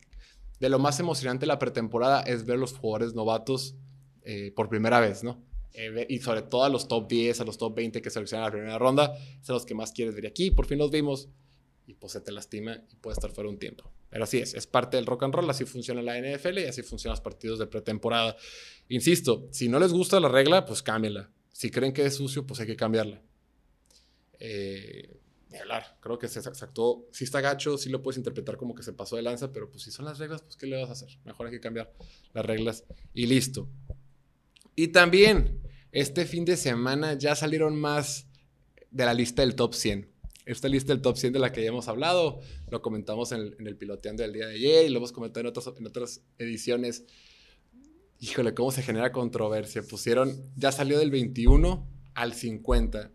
de 0.60 0.68
lo 0.68 0.78
más 0.78 1.00
emocionante 1.00 1.40
de 1.40 1.48
la 1.48 1.58
pretemporada 1.58 2.22
es 2.22 2.44
ver 2.46 2.58
los 2.58 2.72
jugadores 2.72 3.14
novatos 3.14 3.74
eh, 4.24 4.52
por 4.54 4.68
primera 4.68 5.00
vez, 5.00 5.24
¿no? 5.24 5.42
Eh, 5.74 6.06
y 6.08 6.18
sobre 6.20 6.42
todo 6.42 6.64
a 6.64 6.68
los 6.68 6.86
top 6.86 7.08
10, 7.08 7.40
a 7.40 7.44
los 7.44 7.58
top 7.58 7.74
20 7.74 8.00
que 8.02 8.10
seleccionan 8.10 8.44
la 8.46 8.52
primera 8.52 8.78
ronda, 8.78 9.12
son 9.42 9.54
los 9.54 9.66
que 9.66 9.74
más 9.74 9.90
quieres 9.90 10.14
ver 10.14 10.26
aquí. 10.26 10.50
Por 10.50 10.66
fin 10.66 10.78
los 10.78 10.90
vimos 10.90 11.28
y 11.86 11.94
pues 11.94 12.12
se 12.12 12.20
te 12.20 12.30
lastima 12.30 12.76
y 12.90 12.96
puede 12.96 13.14
estar 13.14 13.30
fuera 13.30 13.50
un 13.50 13.58
tiempo. 13.58 13.90
Pero 14.08 14.24
así 14.24 14.38
es, 14.38 14.54
es 14.54 14.66
parte 14.66 14.98
del 14.98 15.06
rock 15.06 15.24
and 15.24 15.34
roll, 15.34 15.50
así 15.50 15.64
funciona 15.64 16.02
la 16.02 16.18
NFL 16.18 16.58
y 16.58 16.64
así 16.64 16.82
funcionan 16.82 17.14
los 17.14 17.22
partidos 17.22 17.58
de 17.58 17.66
pretemporada. 17.66 18.36
Insisto, 18.88 19.48
si 19.50 19.68
no 19.68 19.80
les 19.80 19.92
gusta 19.92 20.20
la 20.20 20.28
regla, 20.28 20.64
pues 20.64 20.82
cámbienla. 20.82 21.30
Si 21.52 21.70
creen 21.70 21.92
que 21.92 22.04
es 22.04 22.16
sucio, 22.16 22.46
pues 22.46 22.60
hay 22.60 22.66
que 22.66 22.76
cambiarla. 22.76 23.22
Eh, 24.38 25.22
hablar, 25.60 25.96
creo 26.00 26.18
que 26.18 26.28
se, 26.28 26.38
actuó, 26.38 27.06
si 27.12 27.24
está 27.24 27.40
gacho, 27.40 27.76
sí 27.78 27.90
lo 27.90 28.02
puedes 28.02 28.18
interpretar 28.18 28.56
como 28.56 28.74
que 28.74 28.82
se 28.82 28.92
pasó 28.92 29.16
de 29.16 29.22
lanza, 29.22 29.52
pero 29.52 29.70
pues 29.70 29.82
si 29.82 29.90
son 29.90 30.04
las 30.04 30.18
reglas, 30.18 30.42
pues 30.42 30.56
¿qué 30.56 30.66
le 30.66 30.80
vas 30.80 30.88
a 30.88 30.92
hacer? 30.92 31.10
Mejor 31.24 31.46
hay 31.46 31.52
que 31.52 31.60
cambiar 31.60 31.92
las 32.32 32.44
reglas 32.44 32.84
y 33.14 33.26
listo. 33.26 33.68
Y 34.74 34.88
también, 34.88 35.60
este 35.92 36.24
fin 36.24 36.44
de 36.44 36.56
semana 36.56 37.14
ya 37.14 37.34
salieron 37.34 37.78
más 37.78 38.26
de 38.90 39.04
la 39.04 39.14
lista 39.14 39.42
del 39.42 39.54
top 39.54 39.74
100. 39.74 40.10
Esta 40.44 40.68
lista 40.68 40.92
del 40.92 41.02
top 41.02 41.16
100 41.16 41.34
de 41.34 41.38
la 41.38 41.52
que 41.52 41.62
ya 41.62 41.68
hemos 41.68 41.88
hablado, 41.88 42.40
lo 42.68 42.82
comentamos 42.82 43.32
en 43.32 43.54
el, 43.58 43.76
piloteando 43.76 44.22
del 44.22 44.32
día 44.32 44.46
de 44.46 44.54
ayer 44.54 44.86
y 44.86 44.88
lo 44.88 44.98
hemos 44.98 45.12
comentado 45.12 45.40
en, 45.42 45.46
otras 45.46 45.66
en 45.78 45.86
otras 45.86 46.22
ediciones. 46.38 47.04
Híjole, 48.22 48.54
cómo 48.54 48.70
se 48.70 48.82
genera 48.82 49.10
controversia. 49.10 49.82
Pusieron, 49.82 50.48
ya 50.54 50.70
salió 50.70 50.96
del 50.96 51.10
21 51.10 51.84
al 52.14 52.34
50. 52.34 53.10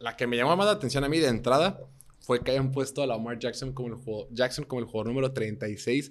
La 0.00 0.16
que 0.16 0.26
me 0.26 0.36
llamó 0.36 0.56
más 0.56 0.66
la 0.66 0.72
atención 0.72 1.04
a 1.04 1.08
mí 1.08 1.20
de 1.20 1.28
entrada 1.28 1.80
fue 2.18 2.42
que 2.42 2.50
hayan 2.50 2.72
puesto 2.72 3.00
a 3.00 3.06
Lamar 3.06 3.38
Jackson 3.38 3.72
como 3.72 3.90
el 3.90 3.94
jugador, 3.94 4.26
Jackson 4.32 4.64
como 4.64 4.80
el 4.80 5.06
número 5.06 5.32
36 5.32 6.10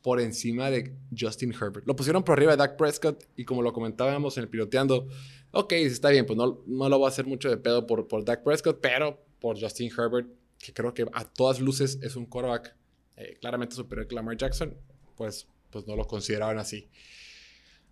por 0.00 0.20
encima 0.20 0.70
de 0.70 0.94
Justin 1.18 1.52
Herbert. 1.52 1.88
Lo 1.88 1.96
pusieron 1.96 2.22
por 2.22 2.38
arriba 2.38 2.52
de 2.52 2.58
Dak 2.58 2.76
Prescott 2.76 3.24
y 3.34 3.44
como 3.44 3.62
lo 3.62 3.72
comentábamos 3.72 4.36
en 4.36 4.44
el 4.44 4.48
piloteando, 4.48 5.08
ok, 5.50 5.72
está 5.72 6.10
bien, 6.10 6.24
pues 6.24 6.36
no, 6.36 6.62
no 6.68 6.88
lo 6.88 7.00
va 7.00 7.08
a 7.08 7.10
hacer 7.10 7.26
mucho 7.26 7.50
de 7.50 7.56
pedo 7.56 7.84
por, 7.84 8.06
por 8.06 8.24
Dak 8.24 8.44
Prescott, 8.44 8.78
pero 8.80 9.20
por 9.40 9.60
Justin 9.60 9.90
Herbert, 9.90 10.28
que 10.60 10.72
creo 10.72 10.94
que 10.94 11.04
a 11.12 11.24
todas 11.24 11.58
luces 11.58 11.98
es 12.00 12.14
un 12.14 12.26
quarterback 12.26 12.76
eh, 13.16 13.36
claramente 13.40 13.74
superior 13.74 14.06
que 14.06 14.14
Lamar 14.14 14.36
Jackson, 14.36 14.72
pues, 15.16 15.48
pues 15.70 15.84
no 15.88 15.96
lo 15.96 16.06
consideraban 16.06 16.58
así. 16.58 16.88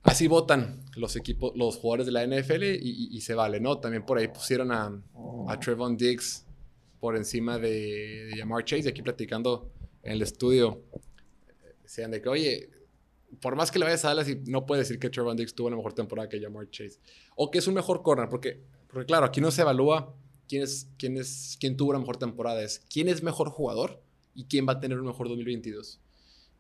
Así 0.06 0.28
votan 0.28 0.84
los 0.96 1.16
equipos, 1.16 1.52
los 1.56 1.76
jugadores 1.76 2.06
de 2.06 2.12
la 2.12 2.26
NFL 2.26 2.62
y, 2.80 3.20
se 3.20 3.34
vale, 3.34 3.60
¿no? 3.60 3.78
También 3.78 4.04
por 4.04 4.18
ahí 4.18 4.28
pusieron 4.28 4.72
a, 4.72 5.02
a 5.48 5.60
Trevon 5.60 5.96
Diggs 5.96 6.46
por 7.00 7.16
encima 7.16 7.58
de, 7.58 8.26
de 8.26 8.64
Chase, 8.64 8.88
aquí 8.88 9.02
platicando 9.02 9.70
en 10.02 10.12
el 10.12 10.22
estudio 10.22 10.82
Decían 11.86 12.10
de 12.10 12.20
que, 12.20 12.28
oye, 12.28 12.68
por 13.40 13.54
más 13.54 13.70
que 13.70 13.78
le 13.78 13.84
vayas 13.84 14.04
a 14.04 14.08
Dallas, 14.08 14.28
y 14.28 14.34
no 14.46 14.66
puede 14.66 14.80
decir 14.80 14.98
que 14.98 15.08
Trevor 15.08 15.36
Diggs 15.36 15.54
tuvo 15.54 15.68
una 15.68 15.76
mejor 15.76 15.92
temporada 15.92 16.28
que 16.28 16.40
Jamar 16.40 16.68
Chase. 16.68 16.98
O 17.36 17.48
que 17.48 17.58
es 17.58 17.66
un 17.68 17.75
mejor 17.75 18.02
corner, 18.02 18.28
porque, 18.28 18.60
porque 18.88 19.06
claro, 19.06 19.25
aquí 19.25 19.40
no 19.40 19.52
se 19.52 19.62
evalúa 19.62 20.12
quién, 20.48 20.62
es, 20.64 20.90
quién, 20.98 21.16
es, 21.16 21.56
quién 21.60 21.76
tuvo 21.76 21.90
una 21.90 22.00
mejor 22.00 22.16
temporada, 22.16 22.60
es 22.60 22.80
quién 22.90 23.08
es 23.08 23.22
mejor 23.22 23.50
jugador 23.50 24.02
y 24.34 24.46
quién 24.46 24.66
va 24.66 24.72
a 24.72 24.80
tener 24.80 24.98
un 24.98 25.06
mejor 25.06 25.28
2022. 25.28 26.00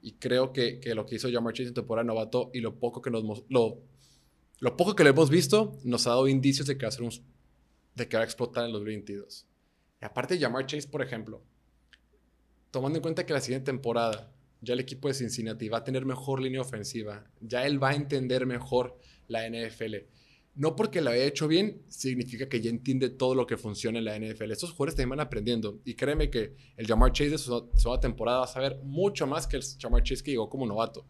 Y 0.06 0.12
creo 0.18 0.52
que, 0.52 0.78
que 0.78 0.94
lo 0.94 1.04
que 1.04 1.16
hizo 1.16 1.28
Jamar 1.28 1.52
Chase 1.52 1.70
en 1.70 1.74
temporada 1.74 2.04
novato 2.04 2.52
y 2.54 2.60
lo 2.60 2.78
poco 2.78 3.02
que 3.02 3.10
nos 3.10 3.24
lo, 3.48 3.82
lo 4.60 4.76
poco 4.76 4.94
que 4.94 5.02
le 5.02 5.10
hemos 5.10 5.30
visto 5.30 5.80
nos 5.82 6.06
ha 6.06 6.10
dado 6.10 6.28
indicios 6.28 6.68
de 6.68 6.78
que 6.78 6.86
va 6.86 6.90
a, 6.90 6.92
ser 6.92 7.02
un, 7.02 7.10
de 7.96 8.08
que 8.08 8.16
va 8.16 8.22
a 8.22 8.24
explotar 8.24 8.66
en 8.66 8.70
los 8.70 8.82
2022. 8.82 9.48
Y 10.00 10.04
aparte, 10.04 10.38
Jamar 10.38 10.64
Chase, 10.64 10.86
por 10.86 11.02
ejemplo, 11.02 11.42
tomando 12.70 12.98
en 12.98 13.02
cuenta 13.02 13.26
que 13.26 13.32
la 13.32 13.40
siguiente 13.40 13.72
temporada 13.72 14.32
ya 14.60 14.74
el 14.74 14.78
equipo 14.78 15.08
de 15.08 15.14
Cincinnati 15.14 15.68
va 15.68 15.78
a 15.78 15.84
tener 15.84 16.06
mejor 16.06 16.40
línea 16.40 16.60
ofensiva, 16.60 17.24
ya 17.40 17.66
él 17.66 17.82
va 17.82 17.88
a 17.90 17.94
entender 17.96 18.46
mejor 18.46 18.96
la 19.26 19.44
NFL. 19.50 19.96
No 20.56 20.74
porque 20.74 21.00
lo 21.00 21.10
haya 21.10 21.24
hecho 21.24 21.46
bien, 21.46 21.82
significa 21.88 22.48
que 22.48 22.60
ya 22.60 22.70
entiende 22.70 23.10
todo 23.10 23.34
lo 23.34 23.46
que 23.46 23.56
funciona 23.56 23.98
en 23.98 24.04
la 24.06 24.18
NFL. 24.18 24.50
Estos 24.50 24.70
jugadores 24.70 24.94
también 24.94 25.10
van 25.10 25.20
aprendiendo. 25.20 25.80
Y 25.84 25.94
créeme 25.94 26.30
que 26.30 26.54
el 26.76 26.86
Jamar 26.86 27.12
Chase 27.12 27.30
de 27.30 27.38
su 27.38 27.70
segunda 27.74 28.00
temporada 28.00 28.38
va 28.38 28.44
a 28.44 28.48
saber 28.48 28.80
mucho 28.82 29.26
más 29.26 29.46
que 29.46 29.56
el 29.58 29.62
Jamar 29.78 30.02
Chase 30.02 30.24
que 30.24 30.30
llegó 30.30 30.48
como 30.48 30.66
novato. 30.66 31.06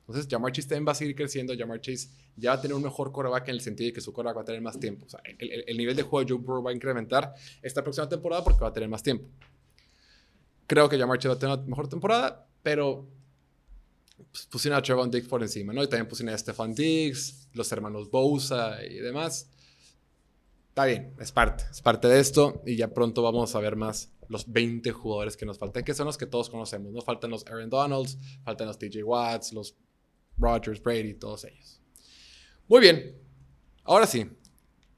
Entonces, 0.00 0.26
Jamar 0.28 0.52
Chase 0.52 0.68
también 0.68 0.88
va 0.88 0.92
a 0.92 0.94
seguir 0.96 1.14
creciendo. 1.14 1.54
Jamar 1.56 1.80
Chase 1.80 2.08
ya 2.36 2.50
va 2.50 2.56
a 2.56 2.60
tener 2.60 2.74
un 2.74 2.82
mejor 2.82 3.12
coreback 3.12 3.48
en 3.48 3.54
el 3.54 3.60
sentido 3.60 3.88
de 3.88 3.92
que 3.92 4.00
su 4.00 4.12
coreback 4.12 4.38
va 4.38 4.42
a 4.42 4.44
tener 4.44 4.60
más 4.60 4.80
tiempo. 4.80 5.06
O 5.06 5.08
sea, 5.08 5.20
el, 5.38 5.64
el 5.66 5.76
nivel 5.76 5.94
de 5.94 6.02
juego 6.02 6.26
de 6.26 6.34
Joe 6.34 6.62
va 6.62 6.70
a 6.70 6.74
incrementar 6.74 7.34
esta 7.62 7.82
próxima 7.82 8.08
temporada 8.08 8.42
porque 8.42 8.60
va 8.60 8.68
a 8.68 8.72
tener 8.72 8.88
más 8.88 9.02
tiempo. 9.02 9.28
Creo 10.66 10.88
que 10.88 10.98
Jamar 10.98 11.18
Chase 11.18 11.28
va 11.28 11.34
a 11.34 11.38
tener 11.38 11.56
una 11.56 11.66
mejor 11.66 11.88
temporada 11.88 12.48
pero 12.62 13.06
pusieron 14.50 14.78
a 14.78 14.82
Trevon 14.82 15.10
Diggs 15.10 15.28
por 15.28 15.42
encima, 15.42 15.72
¿no? 15.72 15.82
Y 15.82 15.88
también 15.88 16.08
pusieron 16.08 16.34
a 16.34 16.38
Stefan 16.38 16.74
Diggs, 16.74 17.48
los 17.54 17.70
hermanos 17.72 18.10
Bosa 18.10 18.84
y 18.84 18.96
demás. 18.96 19.50
Está 20.68 20.84
bien, 20.84 21.14
es 21.18 21.32
parte, 21.32 21.64
es 21.70 21.82
parte 21.82 22.06
de 22.08 22.20
esto 22.20 22.62
y 22.64 22.76
ya 22.76 22.88
pronto 22.94 23.22
vamos 23.22 23.54
a 23.54 23.60
ver 23.60 23.74
más 23.74 24.12
los 24.28 24.50
20 24.50 24.92
jugadores 24.92 25.36
que 25.36 25.46
nos 25.46 25.58
faltan, 25.58 25.82
que 25.82 25.94
son 25.94 26.06
los 26.06 26.18
que 26.18 26.26
todos 26.26 26.50
conocemos, 26.50 26.92
¿no? 26.92 27.00
Faltan 27.00 27.30
los 27.30 27.46
Aaron 27.46 27.70
Donalds, 27.70 28.18
faltan 28.44 28.68
los 28.68 28.78
TJ 28.78 29.02
Watts, 29.02 29.52
los 29.52 29.74
Rogers, 30.36 30.82
Brady, 30.82 31.14
todos 31.14 31.44
ellos. 31.44 31.80
Muy 32.68 32.80
bien, 32.80 33.18
ahora 33.84 34.06
sí, 34.06 34.30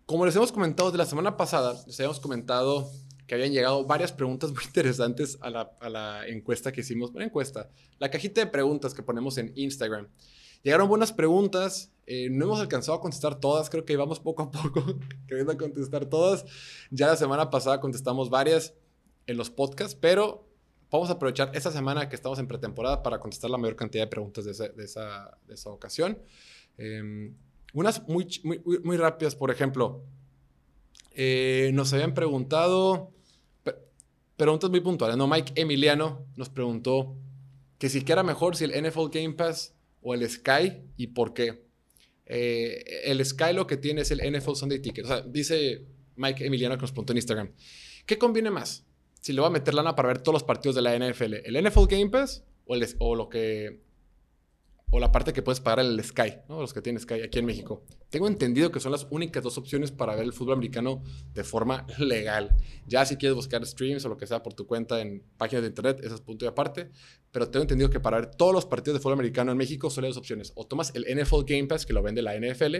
como 0.04 0.26
les 0.26 0.34
hemos 0.36 0.52
comentado 0.52 0.90
de 0.90 0.98
la 0.98 1.06
semana 1.06 1.36
pasada, 1.36 1.80
les 1.86 1.98
habíamos 2.00 2.20
comentado 2.20 2.90
que 3.30 3.36
habían 3.36 3.52
llegado 3.52 3.84
varias 3.84 4.10
preguntas 4.10 4.50
muy 4.50 4.64
interesantes 4.66 5.38
a 5.40 5.50
la, 5.50 6.26
encuesta 6.26 6.72
que 6.72 6.80
hicimos. 6.80 7.12
Una 7.12 7.26
encuesta, 7.26 7.70
la 8.00 8.10
cajita 8.10 8.40
de 8.40 8.48
preguntas 8.48 8.92
que 8.92 9.04
ponemos 9.04 9.38
en 9.38 9.52
Instagram. 9.54 10.08
Llegaron 10.64 10.88
buenas 10.88 11.12
preguntas, 11.12 11.92
eh, 12.06 12.28
no 12.28 12.46
hemos 12.46 12.58
alcanzado 12.58 12.98
a 12.98 13.00
contestar 13.00 13.38
todas, 13.38 13.70
creo 13.70 13.84
que 13.84 13.92
íbamos 13.92 14.18
poco 14.18 14.42
a 14.42 14.50
poco 14.50 14.98
queriendo 15.28 15.56
contestar 15.56 16.06
todas. 16.06 16.44
Ya 16.90 17.06
la 17.06 17.14
semana 17.14 17.50
pasada 17.50 17.78
contestamos 17.78 18.30
varias 18.30 18.74
en 19.28 19.36
los 19.36 19.48
podcasts, 19.48 19.94
pero 19.94 20.48
vamos 20.90 21.08
a 21.08 21.12
aprovechar 21.12 21.52
esta 21.54 21.70
semana 21.70 22.08
que 22.08 22.16
estamos 22.16 22.40
en 22.40 22.48
pretemporada 22.48 23.00
para 23.00 23.20
contestar 23.20 23.48
la 23.48 23.58
mayor 23.58 23.76
cantidad 23.76 24.02
de 24.02 24.08
preguntas 24.08 24.44
de, 24.44 24.50
esa, 24.50 25.38
de 25.46 25.54
esa, 25.54 25.70
ocasión. 25.70 26.18
Em, 26.78 27.36
unas 27.74 28.08
muy, 28.08 28.26
muy, 28.42 28.60
muy, 28.82 28.96
rápidas, 28.96 29.36
por 29.36 29.52
ejemplo, 29.52 30.02
eh, 31.12 31.70
nos 31.74 31.92
habían 31.92 32.12
preguntado 32.12 33.12
preguntas 34.40 34.70
muy 34.70 34.80
puntuales. 34.80 35.18
No, 35.18 35.28
Mike 35.28 35.52
Emiliano 35.54 36.26
nos 36.36 36.48
preguntó 36.48 37.14
que 37.78 37.90
si 37.90 38.02
era 38.08 38.22
mejor 38.22 38.56
si 38.56 38.64
el 38.64 38.70
NFL 38.70 39.08
Game 39.12 39.34
Pass 39.34 39.74
o 40.00 40.14
el 40.14 40.28
Sky 40.28 40.80
y 40.96 41.08
por 41.08 41.34
qué. 41.34 41.62
Eh, 42.24 43.02
el 43.04 43.22
Sky 43.24 43.52
lo 43.52 43.66
que 43.66 43.76
tiene 43.76 44.00
es 44.00 44.10
el 44.10 44.20
NFL 44.20 44.54
Sunday 44.54 44.80
Ticket. 44.80 45.04
O 45.04 45.08
sea, 45.08 45.20
dice 45.20 45.84
Mike 46.16 46.46
Emiliano 46.46 46.76
que 46.76 46.82
nos 46.82 46.92
preguntó 46.92 47.12
en 47.12 47.18
Instagram. 47.18 47.52
¿Qué 48.06 48.16
conviene 48.16 48.50
más? 48.50 48.86
Si 49.20 49.34
le 49.34 49.42
va 49.42 49.48
a 49.48 49.50
meter 49.50 49.74
lana 49.74 49.94
para 49.94 50.08
ver 50.08 50.22
todos 50.22 50.32
los 50.32 50.44
partidos 50.44 50.74
de 50.74 50.82
la 50.82 50.96
NFL, 50.96 51.34
¿el 51.44 51.62
NFL 51.62 51.84
Game 51.86 52.08
Pass 52.08 52.42
o 52.98 53.14
lo 53.14 53.28
que 53.28 53.80
o 54.90 54.98
la 54.98 55.12
parte 55.12 55.32
que 55.32 55.42
puedes 55.42 55.60
pagar 55.60 55.84
el 55.84 56.02
Sky, 56.02 56.34
los 56.48 56.74
que 56.74 56.82
tienen 56.82 57.00
Sky 57.00 57.22
aquí 57.22 57.38
en 57.38 57.46
México. 57.46 57.84
Tengo 58.10 58.26
entendido 58.26 58.72
que 58.72 58.80
son 58.80 58.90
las 58.90 59.06
únicas 59.10 59.42
dos 59.42 59.56
opciones 59.56 59.92
para 59.92 60.16
ver 60.16 60.24
el 60.24 60.32
fútbol 60.32 60.54
americano 60.54 61.02
de 61.32 61.44
forma 61.44 61.86
legal. 61.98 62.56
Ya 62.86 63.04
si 63.06 63.16
quieres 63.16 63.36
buscar 63.36 63.64
streams 63.64 64.04
o 64.04 64.08
lo 64.08 64.16
que 64.16 64.26
sea 64.26 64.42
por 64.42 64.54
tu 64.54 64.66
cuenta 64.66 65.00
en 65.00 65.22
páginas 65.36 65.62
de 65.62 65.68
internet, 65.68 66.00
eso 66.02 66.16
es 66.16 66.20
punto 66.20 66.44
y 66.44 66.48
aparte. 66.48 66.90
Pero 67.30 67.48
tengo 67.48 67.62
entendido 67.62 67.88
que 67.88 68.00
para 68.00 68.20
ver 68.20 68.34
todos 68.34 68.52
los 68.52 68.66
partidos 68.66 68.98
de 68.98 69.02
fútbol 69.02 69.14
americano 69.14 69.52
en 69.52 69.58
México 69.58 69.90
son 69.90 70.04
las 70.04 70.14
dos 70.14 70.18
opciones. 70.18 70.52
O 70.56 70.66
tomas 70.66 70.92
el 70.94 71.04
NFL 71.04 71.44
Game 71.46 71.66
Pass, 71.68 71.86
que 71.86 71.92
lo 71.92 72.02
vende 72.02 72.20
la 72.20 72.36
NFL, 72.36 72.76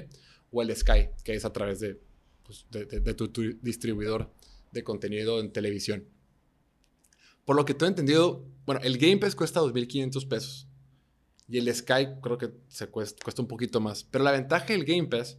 o 0.51 0.63
el 0.63 0.75
Sky, 0.75 1.11
que 1.23 1.35
es 1.35 1.45
a 1.45 1.53
través 1.53 1.79
de, 1.79 2.01
pues, 2.43 2.67
de, 2.71 3.15
tu, 3.15 3.29
tu 3.29 3.43
distribuidor 3.63 4.33
de 4.73 4.83
contenido 4.83 5.39
en 5.39 5.53
televisión. 5.53 6.09
Por 7.45 7.55
lo 7.55 7.65
que 7.65 7.75
tengo 7.75 7.89
entendido, 7.89 8.45
bueno, 8.67 8.81
el 8.83 8.99
Game 8.99 9.19
Pass 9.19 9.37
cuesta 9.37 9.61
2.500 9.61 10.29
pesos 10.29 10.70
y 11.51 11.59
el 11.59 11.75
Sky 11.75 12.07
creo 12.23 12.39
que 12.39 12.53
se 12.69 12.89
cuesta, 12.89 13.43
un 13.43 13.49
poquito 13.49 13.81
más. 13.81 14.05
Pero 14.05 14.23
la 14.23 14.31
ventaja 14.31 14.67
del 14.67 14.85
Game 14.85 15.09
Pass 15.09 15.37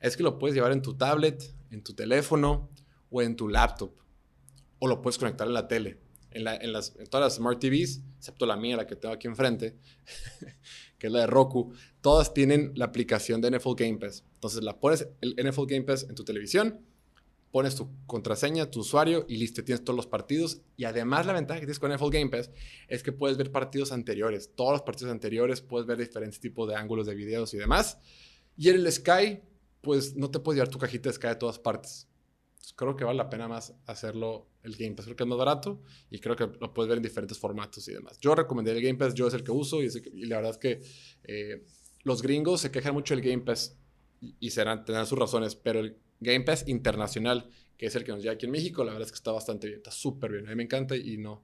es 0.00 0.16
que 0.16 0.22
lo 0.22 0.38
puedes 0.38 0.54
llevar 0.54 0.70
en 0.70 0.82
tu 0.82 0.96
tablet, 0.96 1.52
en 1.70 1.82
tu 1.82 1.94
teléfono 1.94 2.70
o 3.10 3.22
en 3.22 3.34
tu 3.34 3.48
laptop. 3.48 3.92
O 4.78 4.86
lo 4.86 5.02
puedes 5.02 5.18
conectar 5.18 5.48
en 5.48 5.54
la 5.54 5.66
tele. 5.66 5.98
En, 6.30 6.44
las, 6.44 6.94
todas 7.10 7.26
las 7.26 7.34
Smart 7.36 7.58
TVs, 7.58 8.02
excepto 8.18 8.46
la 8.46 8.56
mía, 8.56 8.76
la 8.76 8.86
que 8.86 8.94
tengo 8.94 9.12
aquí 9.12 9.26
enfrente, 9.26 9.76
que 10.98 11.08
es 11.08 11.12
la 11.12 11.20
de 11.20 11.26
Roku, 11.26 11.72
todas 12.00 12.32
tienen 12.32 12.70
la 12.76 12.84
aplicación 12.84 13.40
de 13.40 13.50
NFL 13.50 13.74
Game 13.76 13.98
Pass. 13.98 14.24
Entonces 14.34 14.62
la 14.62 14.78
pones 14.78 15.08
el 15.20 15.34
NFL 15.34 15.66
Game 15.66 15.82
Pass 15.82 16.06
en 16.08 16.14
tu 16.14 16.22
televisión 16.22 16.80
pones 17.50 17.74
tu 17.74 17.88
contraseña, 18.06 18.70
tu 18.70 18.80
usuario 18.80 19.24
y 19.28 19.36
listo, 19.36 19.64
tienes 19.64 19.84
todos 19.84 19.96
los 19.96 20.06
partidos. 20.06 20.60
Y 20.76 20.84
además 20.84 21.26
la 21.26 21.32
ventaja 21.32 21.60
que 21.60 21.66
tienes 21.66 21.78
con 21.78 21.92
NFL 21.92 22.10
Game 22.10 22.30
Pass 22.30 22.50
es 22.88 23.02
que 23.02 23.12
puedes 23.12 23.36
ver 23.36 23.50
partidos 23.50 23.92
anteriores, 23.92 24.50
todos 24.54 24.72
los 24.72 24.82
partidos 24.82 25.12
anteriores, 25.12 25.60
puedes 25.60 25.86
ver 25.86 25.98
diferentes 25.98 26.40
tipos 26.40 26.68
de 26.68 26.76
ángulos 26.76 27.06
de 27.06 27.14
videos 27.14 27.54
y 27.54 27.58
demás. 27.58 27.98
Y 28.56 28.68
en 28.68 28.76
el 28.76 28.92
Sky, 28.92 29.40
pues 29.80 30.16
no 30.16 30.30
te 30.30 30.40
puedes 30.40 30.56
llevar 30.56 30.68
tu 30.68 30.78
cajita 30.78 31.08
de 31.08 31.14
Sky 31.14 31.28
de 31.28 31.36
todas 31.36 31.58
partes. 31.58 32.06
creo 32.76 32.96
que 32.96 33.04
vale 33.04 33.16
la 33.16 33.30
pena 33.30 33.48
más 33.48 33.74
hacerlo 33.86 34.46
el 34.62 34.76
Game 34.76 34.94
Pass, 34.94 35.06
creo 35.06 35.16
que 35.16 35.24
es 35.24 35.28
más 35.28 35.38
barato 35.38 35.82
y 36.10 36.18
creo 36.18 36.36
que 36.36 36.46
lo 36.60 36.74
puedes 36.74 36.88
ver 36.88 36.98
en 36.98 37.02
diferentes 37.02 37.38
formatos 37.38 37.88
y 37.88 37.92
demás. 37.92 38.18
Yo 38.20 38.34
recomendé 38.34 38.72
el 38.72 38.82
Game 38.82 38.98
Pass, 38.98 39.14
yo 39.14 39.26
es 39.26 39.34
el 39.34 39.42
que 39.42 39.52
uso 39.52 39.82
y, 39.82 39.88
la 40.26 40.36
verdad 40.36 40.52
es 40.52 40.58
que 40.58 40.82
eh, 41.24 41.64
los 42.02 42.22
gringos 42.22 42.60
se 42.60 42.70
quejan 42.70 42.94
mucho 42.94 43.14
del 43.14 43.24
Game 43.24 43.42
Pass 43.42 43.78
y, 44.20 44.50
serán, 44.50 44.84
tendrán 44.84 45.06
sus 45.06 45.18
razones, 45.18 45.54
pero 45.54 45.80
el 45.80 45.96
Game 46.20 46.44
Pass 46.44 46.64
Internacional, 46.66 47.48
que 47.76 47.86
es 47.86 47.94
el 47.94 48.04
que 48.04 48.12
nos 48.12 48.22
llega 48.22 48.34
aquí 48.34 48.46
en 48.46 48.52
México, 48.52 48.84
la 48.84 48.92
verdad 48.92 49.06
es 49.06 49.12
que 49.12 49.16
está 49.16 49.32
bastante 49.32 49.66
bien, 49.66 49.78
está 49.78 49.90
súper 49.90 50.32
bien. 50.32 50.46
A 50.46 50.50
mí 50.50 50.56
me 50.56 50.64
encanta 50.64 50.96
y 50.96 51.16
no. 51.16 51.42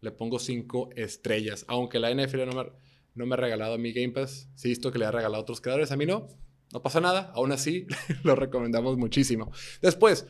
Le 0.00 0.10
pongo 0.12 0.38
cinco 0.38 0.90
estrellas. 0.96 1.64
Aunque 1.68 1.98
la 1.98 2.14
NFL 2.14 2.46
no 2.46 2.52
me, 2.52 2.70
no 3.14 3.26
me 3.26 3.34
ha 3.34 3.36
regalado 3.36 3.78
mi 3.78 3.92
Game 3.92 4.10
Pass, 4.12 4.48
sí 4.54 4.68
visto 4.68 4.90
que 4.90 4.98
le 4.98 5.06
ha 5.06 5.10
regalado 5.10 5.36
a 5.36 5.42
otros 5.42 5.60
creadores, 5.60 5.92
a 5.92 5.96
mí 5.96 6.06
no. 6.06 6.28
No 6.72 6.82
pasa 6.82 7.00
nada, 7.00 7.32
aún 7.34 7.52
así 7.52 7.86
lo 8.22 8.36
recomendamos 8.36 8.96
muchísimo. 8.96 9.50
Después, 9.82 10.26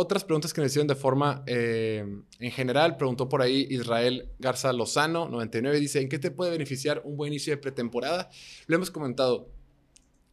otras 0.00 0.24
preguntas 0.24 0.52
que 0.52 0.60
me 0.60 0.68
hicieron 0.68 0.86
de 0.86 0.94
forma 0.94 1.42
eh, 1.46 2.04
en 2.38 2.50
general. 2.50 2.96
Preguntó 2.96 3.28
por 3.28 3.42
ahí 3.42 3.66
Israel 3.70 4.28
Garza 4.38 4.72
Lozano, 4.72 5.28
99, 5.28 5.80
dice, 5.80 6.00
¿en 6.00 6.08
qué 6.08 6.18
te 6.18 6.30
puede 6.30 6.50
beneficiar 6.50 7.02
un 7.04 7.16
buen 7.16 7.32
inicio 7.32 7.52
de 7.52 7.56
pretemporada? 7.56 8.30
Lo 8.66 8.76
hemos 8.76 8.90
comentado, 8.90 9.50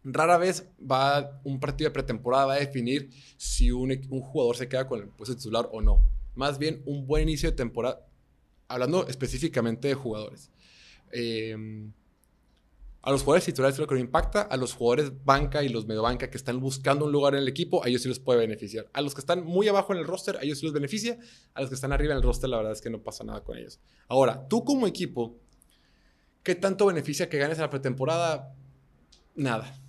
Rara 0.07 0.37
vez 0.37 0.69
va 0.79 1.41
un 1.43 1.59
partido 1.59 1.89
de 1.89 1.93
pretemporada 1.93 2.45
va 2.45 2.53
a 2.53 2.59
definir 2.59 3.09
si 3.37 3.71
un, 3.71 3.89
jugador 4.07 4.55
se 4.55 4.69
queda 4.69 4.87
con 4.87 5.01
el 5.01 5.09
puesto 5.09 5.35
titular 5.35 5.67
o 5.71 5.81
no. 5.81 6.03
Más 6.35 6.59
bien 6.59 6.83
un 6.85 7.07
buen 7.07 7.23
inicio 7.23 7.49
de 7.49 7.55
temporada, 7.55 8.05
hablando 8.67 9.07
específicamente 9.07 9.87
de 9.87 9.95
jugadores. 9.95 10.51
Em, 11.11 11.91
a 13.01 13.09
los 13.09 13.23
jugadores 13.23 13.45
titulares 13.45 13.75
creo 13.75 13.87
que 13.87 13.95
no 13.95 14.01
impacta. 14.01 14.43
A 14.43 14.57
los 14.57 14.73
jugadores 14.73 15.11
banca 15.25 15.63
y 15.63 15.69
los 15.69 15.87
medio 15.87 16.03
banca 16.03 16.29
que 16.29 16.37
están 16.37 16.59
buscando 16.59 17.05
un 17.05 17.11
lugar 17.11 17.33
en 17.33 17.41
el 17.41 17.47
equipo, 17.47 17.83
a 17.83 17.87
ellos 17.87 18.03
sí 18.03 18.07
les 18.07 18.19
puede 18.19 18.39
beneficiar. 18.39 18.87
A 18.93 19.01
los 19.01 19.15
que 19.15 19.21
están 19.21 19.43
muy 19.43 19.67
abajo 19.67 19.91
en 19.93 19.99
el 19.99 20.05
roster, 20.05 20.37
a 20.37 20.43
ellos 20.43 20.59
sí 20.59 20.65
les 20.65 20.73
beneficia. 20.73 21.17
A 21.55 21.61
los 21.61 21.69
que 21.69 21.75
están 21.75 21.93
arriba 21.93 22.13
en 22.13 22.17
el 22.17 22.23
roster, 22.23 22.47
la 22.47 22.57
verdad 22.57 22.73
es 22.73 22.81
que 22.81 22.91
no 22.91 23.01
pasa 23.01 23.23
nada 23.23 23.43
con 23.43 23.57
ellos. 23.57 23.79
Ahora, 24.07 24.47
tú 24.47 24.63
como 24.63 24.85
equipo, 24.85 25.39
¿qué 26.43 26.53
tanto 26.53 26.85
beneficia 26.85 27.27
que 27.27 27.39
ganes 27.39 27.57
en 27.57 27.63
la 27.63 27.71
pretemporada? 27.71 28.55
Nada 29.33 29.81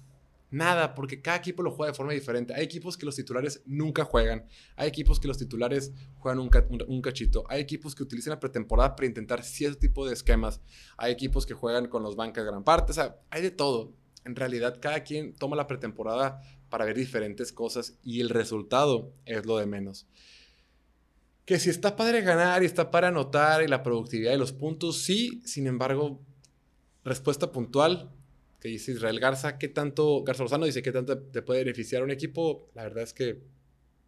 Nada, 0.51 0.95
porque 0.95 1.21
cada 1.21 1.39
equipo 1.39 1.63
lo 1.63 1.73
juega 1.73 1.91
de 1.91 1.97
forma 1.97 2.13
diferente. 2.13 2.55
Hay 2.55 2.63
equipos 2.63 2.97
que 2.97 3.05
los 3.05 3.17
titulares 3.17 3.63
nunca 3.67 4.05
juegan. 4.05 4.47
Hay 4.77 4.89
equipos 4.89 5.19
que 5.19 5.27
los 5.27 5.39
titulares 5.39 5.93
juegan 6.19 6.39
un, 6.39 7.03
cachito. 7.03 7.45
Hay 7.49 7.61
equipos 7.61 7.95
que 7.95 8.05
utilizan 8.05 8.31
la 8.31 8.41
pretemporada 8.41 8.95
para 8.95 9.07
intentar 9.07 9.43
cierto 9.43 9.81
tipo 9.81 10.07
de 10.07 10.15
esquemas. 10.15 10.61
Hay 10.97 11.13
equipos 11.13 11.47
que 11.47 11.55
juegan 11.55 11.89
con 11.89 12.03
los 12.03 12.15
bancas 12.15 12.45
gran 12.45 12.63
parte. 12.63 12.93
O 12.93 12.95
sea, 12.95 13.17
hay 13.31 13.43
de 13.43 13.51
todo. 13.51 13.93
En 14.25 14.37
realidad, 14.37 14.79
cada 14.81 15.03
quien 15.03 15.35
toma 15.35 15.57
la 15.57 15.67
pretemporada 15.67 16.41
para 16.69 16.85
ver 16.85 16.97
diferentes 16.97 17.53
cosas 17.53 17.99
y 18.03 18.21
el 18.21 18.29
resultado 18.29 19.13
es 19.25 19.47
lo 19.47 19.59
de 19.59 19.67
menos. 19.67 20.07
Que 21.45 21.59
si 21.59 21.71
está 21.71 21.97
padre 21.97 22.23
ganar 22.23 22.63
y 22.63 22.67
está 22.67 22.91
para 22.91 23.09
anotar 23.09 23.63
y 23.63 23.69
la 23.69 23.83
productividad 23.83 24.33
y 24.33 24.39
los 24.39 24.53
puntos, 24.53 25.03
sí, 25.03 25.43
sin 25.45 25.67
embargo, 25.67 26.21
respuesta 27.05 27.53
puntual 27.53 28.11
que 28.61 28.69
dice 28.69 28.93
Israel 28.93 29.21
Garza, 29.21 29.59
¿qué 29.59 29.69
tanto, 29.69 30.23
Garza 30.25 30.43
Lozano 30.43 30.67
dice, 30.67 30.83
qué 30.83 30.93
tanto 30.93 31.19
te 31.19 31.43
puede 31.43 31.65
beneficiar 31.65 32.03
un 32.03 32.11
equipo? 32.11 32.71
La 32.75 32.85
verdad 32.85 33.03
es 33.03 33.13
que, 33.13 33.27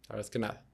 la 0.07 0.15
verdad 0.15 0.25
es 0.25 0.29
que 0.29 0.39
nada. 0.39 0.65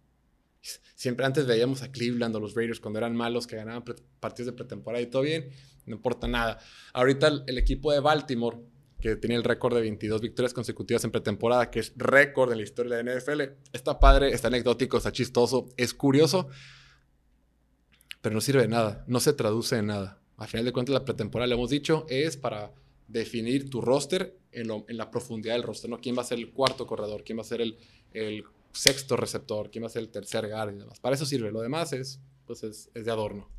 Siempre 0.96 1.26
antes 1.26 1.46
veíamos 1.46 1.84
a 1.84 1.92
Cleveland 1.92 2.36
o 2.36 2.40
los 2.40 2.56
Raiders 2.56 2.80
cuando 2.80 3.00
eran 3.00 3.16
malos, 3.16 3.46
que 3.46 3.56
ganaban 3.56 3.84
partidos 4.20 4.48
de 4.48 4.54
pretemporada 4.54 5.02
y 5.02 5.08
todo 5.08 5.22
bien, 5.22 5.50
no 5.86 5.96
importa 5.96 6.28
nada. 6.28 6.60
Ahorita 6.94 7.28
el, 7.28 7.44
el 7.48 7.58
equipo 7.58 7.92
de 7.92 8.00
Baltimore, 8.00 8.58
que 9.00 9.16
tiene 9.16 9.36
el 9.36 9.44
récord 9.44 9.76
de 9.76 9.82
22 9.82 10.22
victorias 10.22 10.54
consecutivas 10.54 11.04
en 11.04 11.12
pretemporada, 11.12 11.70
que 11.70 11.80
es 11.80 11.94
récord 11.96 12.52
en 12.52 12.58
la 12.58 12.64
historia 12.64 12.98
de 12.98 13.04
la 13.04 13.20
NFL, 13.20 13.42
está 13.74 14.00
padre, 14.00 14.34
está 14.34 14.48
anecdótico, 14.48 14.98
está 14.98 15.12
chistoso, 15.12 15.70
es 15.78 15.94
curioso, 15.94 16.50
pero 18.22 18.34
no 18.34 18.42
sirve 18.42 18.64
de 18.64 18.68
nada, 18.68 19.04
no 19.08 19.20
se 19.20 19.34
traduce 19.34 19.78
en 19.78 19.88
nada. 19.88 20.20
Al 20.38 20.48
final 20.48 20.66
de 20.66 20.74
cuentas, 20.74 20.94
la 20.94 21.06
pretemporada, 21.06 21.48
le 21.48 21.54
hemos 21.54 21.70
dicho, 21.70 22.08
es 22.10 22.36
para 22.36 22.72
definir 23.08 23.70
tu 23.70 23.82
roster 23.82 24.38
en, 24.52 24.68
la 24.98 25.12
profundidad 25.12 25.56
del 25.56 25.64
roster, 25.64 25.90
¿no? 25.90 26.00
¿Quién 26.00 26.18
va 26.18 26.22
a 26.22 26.26
ser 26.26 26.38
el 26.38 26.52
cuarto 26.52 26.88
corredor? 26.88 27.24
¿Quién 27.24 27.38
va 27.38 27.42
a 27.42 27.46
ser 27.46 27.62
el, 27.62 27.78
sexto 28.72 29.16
receptor? 29.16 29.72
¿Quién 29.72 29.84
va 29.84 29.88
a 29.88 29.92
ser 29.92 30.02
el 30.02 30.10
tercer 30.10 30.50
guard 30.50 30.74
y 30.74 30.78
demás? 30.78 31.00
Para 31.00 31.16
eso 31.16 31.26
sirve. 31.26 31.52
Lo 31.52 31.62
demás 31.62 31.94
es, 31.94 32.20
pues 32.46 32.64
es, 32.64 32.90
de 32.94 33.12
adorno. 33.12 33.50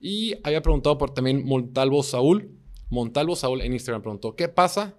Y 0.00 0.34
había 0.44 0.62
preguntado 0.62 0.98
por 0.98 1.14
también 1.14 1.44
Montalvo 1.44 2.02
Saúl. 2.02 2.50
Montalvo 2.90 3.36
Saúl 3.36 3.62
en 3.62 3.72
Instagram 3.72 4.02
preguntó, 4.02 4.36
¿qué 4.36 4.48
pasa 4.48 4.96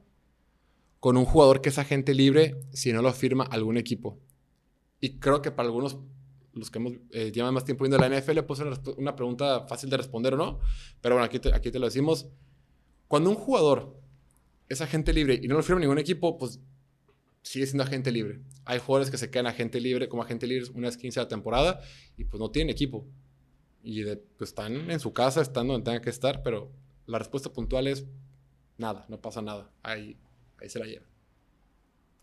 con 0.99 1.17
un 1.17 1.25
jugador 1.25 1.61
que 1.61 1.69
es 1.69 1.77
agente 1.77 2.13
libre 2.13 2.55
si 2.73 2.91
no 2.91 3.01
lo 3.01 3.13
firma 3.13 3.43
algún 3.43 3.77
equipo? 3.77 4.19
Y 4.99 5.19
creo 5.19 5.41
que 5.41 5.51
para 5.51 5.67
algunos, 5.67 5.97
los 6.53 6.71
que 6.71 6.79
hemos 6.79 6.93
eh, 7.11 7.31
llevan 7.31 7.53
más 7.53 7.65
tiempo 7.65 7.83
viendo 7.83 7.97
la 7.97 8.09
NFL, 8.09 8.39
puede 8.39 8.63
ser 8.63 8.95
una 8.97 9.15
pregunta 9.15 9.67
fácil 9.67 9.89
de 9.89 9.97
responder 9.97 10.33
o 10.33 10.37
no. 10.37 10.59
Pero 11.01 11.15
bueno, 11.15 11.25
aquí 11.25 11.39
aquí 11.53 11.71
te 11.71 11.79
lo 11.79 11.85
decimos. 11.85 12.27
Cuando 13.07 13.29
un 13.29 13.35
jugador 13.35 13.95
es 14.69 14.81
agente 14.81 15.13
libre 15.13 15.39
y 15.41 15.47
no 15.47 15.55
lo 15.55 15.63
firma 15.63 15.81
ningún 15.81 15.99
equipo, 15.99 16.37
pues 16.37 16.59
sigue 17.41 17.67
siendo 17.67 17.83
agente 17.83 18.11
libre. 18.11 18.39
Hay 18.65 18.79
jugadores 18.79 19.11
que 19.11 19.17
se 19.17 19.29
quedan 19.29 19.47
agente 19.47 19.79
libre 19.79 20.09
como 20.09 20.23
agente 20.23 20.47
libre 20.47 20.69
una 20.73 20.87
vez 20.87 20.97
15 20.97 21.19
de 21.19 21.23
la 21.25 21.29
temporada 21.29 21.81
y 22.17 22.25
pues 22.25 22.39
no 22.39 22.49
tienen 22.49 22.71
equipo. 22.71 23.05
Y 23.83 24.03
pues 24.03 24.49
están 24.49 24.89
en 24.89 24.99
su 24.99 25.13
casa, 25.13 25.41
están 25.41 25.67
donde 25.67 25.83
tengan 25.83 26.01
que 26.01 26.09
estar, 26.09 26.41
pero 26.41 26.71
la 27.05 27.19
respuesta 27.19 27.53
puntual 27.53 27.85
es 27.85 28.05
nada, 28.79 29.05
no 29.09 29.21
pasa 29.21 29.43
nada. 29.43 29.69
Ahí, 29.83 30.17
ahí 30.59 30.69
se 30.69 30.79
la 30.79 30.85
llevan. 30.85 31.07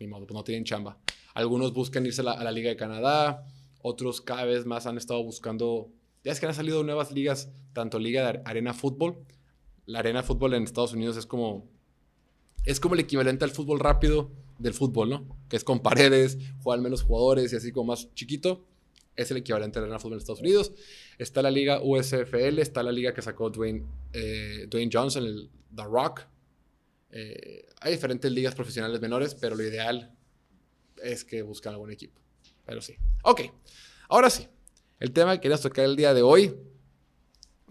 Ni 0.01 0.09
modo, 0.09 0.27
pues 0.27 0.35
no 0.35 0.43
tienen 0.43 0.65
chamba. 0.65 0.99
Algunos 1.35 1.73
buscan 1.73 2.05
irse 2.05 2.23
a 2.23 2.25
la, 2.25 2.33
a 2.33 2.43
la 2.43 2.51
Liga 2.51 2.71
de 2.71 2.77
Canadá, 2.77 3.47
otros 3.81 4.21
cada 4.21 4.45
vez 4.45 4.67
más 4.67 4.87
han 4.87 4.99
estado 4.99 5.23
buscando. 5.23 5.93
Ya 6.25 6.33
es 6.33 6.41
que 6.41 6.47
han 6.47 6.55
salido 6.55 6.83
nuevas 6.83 7.13
ligas, 7.13 7.53
tanto 7.73 8.01
Liga 8.01 8.33
de 8.33 8.43
Arena 8.45 8.75
Fútbol, 8.75 9.25
la 9.87 10.01
arena 10.01 10.23
de 10.23 10.27
fútbol 10.27 10.55
en 10.55 10.65
Estados 10.65 10.93
Unidos 10.93 11.17
es 11.17 11.27
como, 11.27 11.69
es 12.65 12.81
como 12.81 12.95
el 12.95 13.01
equivalente 13.01 13.45
al 13.45 13.51
fútbol 13.51 13.81
rápido 13.81 14.31
del 14.59 14.75
fútbol, 14.75 15.11
¿no? 15.11 15.39
Que 15.49 15.57
es 15.57 15.65
con 15.65 15.81
paredes, 15.81 16.39
juegan 16.63 16.83
menos 16.83 17.03
jugadores 17.03 17.53
y 17.53 17.57
así 17.57 17.73
como 17.73 17.93
más 17.93 18.13
chiquito. 18.15 18.65
Es 19.15 19.31
el 19.31 19.37
equivalente 19.37 19.79
a 19.79 19.83
la 19.83 19.87
arena 19.87 19.99
fútbol 19.99 20.15
en 20.15 20.19
Estados 20.21 20.41
Unidos. 20.41 20.73
Está 21.19 21.43
la 21.43 21.51
liga 21.51 21.81
USFL, 21.83 22.59
está 22.61 22.83
la 22.83 22.93
liga 22.93 23.13
que 23.13 23.21
sacó 23.21 23.51
Dwayne, 23.51 23.85
eh, 24.13 24.67
Dwayne 24.69 24.91
Johnson, 24.93 25.25
el 25.27 25.51
The 25.75 25.85
Rock. 25.85 26.23
Eh, 27.11 27.67
hay 27.81 27.93
diferentes 27.93 28.33
ligas 28.33 28.55
profesionales 28.55 29.01
menores, 29.01 29.35
pero 29.35 29.55
lo 29.55 29.63
ideal 29.63 30.17
es 31.03 31.25
que 31.25 31.43
busquen 31.43 31.73
algún 31.73 31.91
equipo. 31.91 32.21
Pero 32.65 32.81
sí. 32.81 32.95
Ok, 33.25 33.43
ahora 34.09 34.31
sí. 34.31 34.49
El 34.99 35.13
tema 35.13 35.35
que 35.35 35.41
quería 35.41 35.59
tocar 35.59 35.85
el 35.85 35.97
día 35.97 36.15
de 36.15 36.23
hoy 36.23 36.55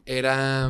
era 0.06 0.70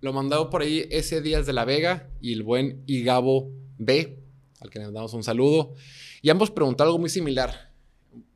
lo 0.00 0.12
mandado 0.12 0.50
por 0.50 0.62
ahí 0.62 0.86
ese 0.90 1.20
Díaz 1.20 1.46
de 1.46 1.52
la 1.52 1.64
Vega 1.64 2.10
y 2.20 2.32
el 2.32 2.42
buen 2.42 2.82
Igabo 2.86 3.50
B, 3.78 4.18
al 4.60 4.70
que 4.70 4.78
le 4.78 4.90
damos 4.90 5.12
un 5.14 5.22
saludo. 5.22 5.74
Y 6.22 6.30
ambos 6.30 6.50
preguntaron 6.50 6.88
algo 6.88 6.98
muy 6.98 7.10
similar, 7.10 7.72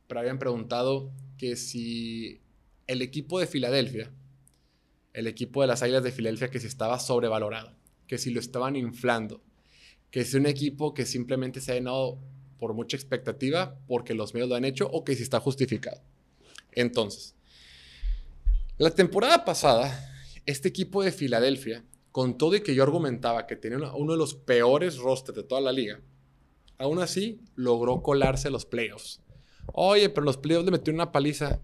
pero 0.07 0.19
habían 0.19 0.39
preguntado 0.39 1.11
que 1.37 1.55
si 1.55 2.41
el 2.87 3.01
equipo 3.01 3.39
de 3.39 3.47
Filadelfia, 3.47 4.11
el 5.13 5.27
equipo 5.27 5.61
de 5.61 5.67
las 5.67 5.81
Águilas 5.81 6.03
de 6.03 6.11
Filadelfia, 6.11 6.49
que 6.49 6.59
si 6.59 6.67
estaba 6.67 6.99
sobrevalorado, 6.99 7.73
que 8.07 8.17
si 8.17 8.31
lo 8.31 8.39
estaban 8.39 8.75
inflando, 8.75 9.41
que 10.11 10.23
si 10.23 10.37
un 10.37 10.45
equipo 10.45 10.93
que 10.93 11.05
simplemente 11.05 11.61
se 11.61 11.71
ha 11.71 11.75
llenado 11.75 12.19
por 12.59 12.73
mucha 12.73 12.95
expectativa 12.95 13.77
porque 13.87 14.13
los 14.13 14.33
medios 14.33 14.49
lo 14.49 14.55
han 14.55 14.65
hecho 14.65 14.87
o 14.87 15.03
que 15.03 15.15
si 15.15 15.23
está 15.23 15.39
justificado. 15.39 16.01
Entonces, 16.71 17.35
la 18.77 18.91
temporada 18.91 19.45
pasada 19.45 20.14
este 20.45 20.69
equipo 20.69 21.03
de 21.03 21.11
Filadelfia, 21.11 21.85
con 22.11 22.37
todo 22.37 22.55
y 22.55 22.61
que 22.61 22.73
yo 22.73 22.83
argumentaba 22.83 23.45
que 23.45 23.55
tenía 23.55 23.91
uno 23.93 24.13
de 24.13 24.17
los 24.17 24.35
peores 24.35 24.97
rosters 24.97 25.35
de 25.35 25.43
toda 25.43 25.61
la 25.61 25.71
liga, 25.71 25.99
aún 26.77 26.99
así 26.99 27.41
logró 27.55 28.01
colarse 28.01 28.47
a 28.47 28.51
los 28.51 28.65
playoffs. 28.65 29.21
Oye, 29.73 30.09
pero 30.09 30.23
los 30.23 30.37
playoffs 30.37 30.65
le 30.65 30.71
metieron 30.71 30.95
una 30.95 31.11
paliza. 31.11 31.61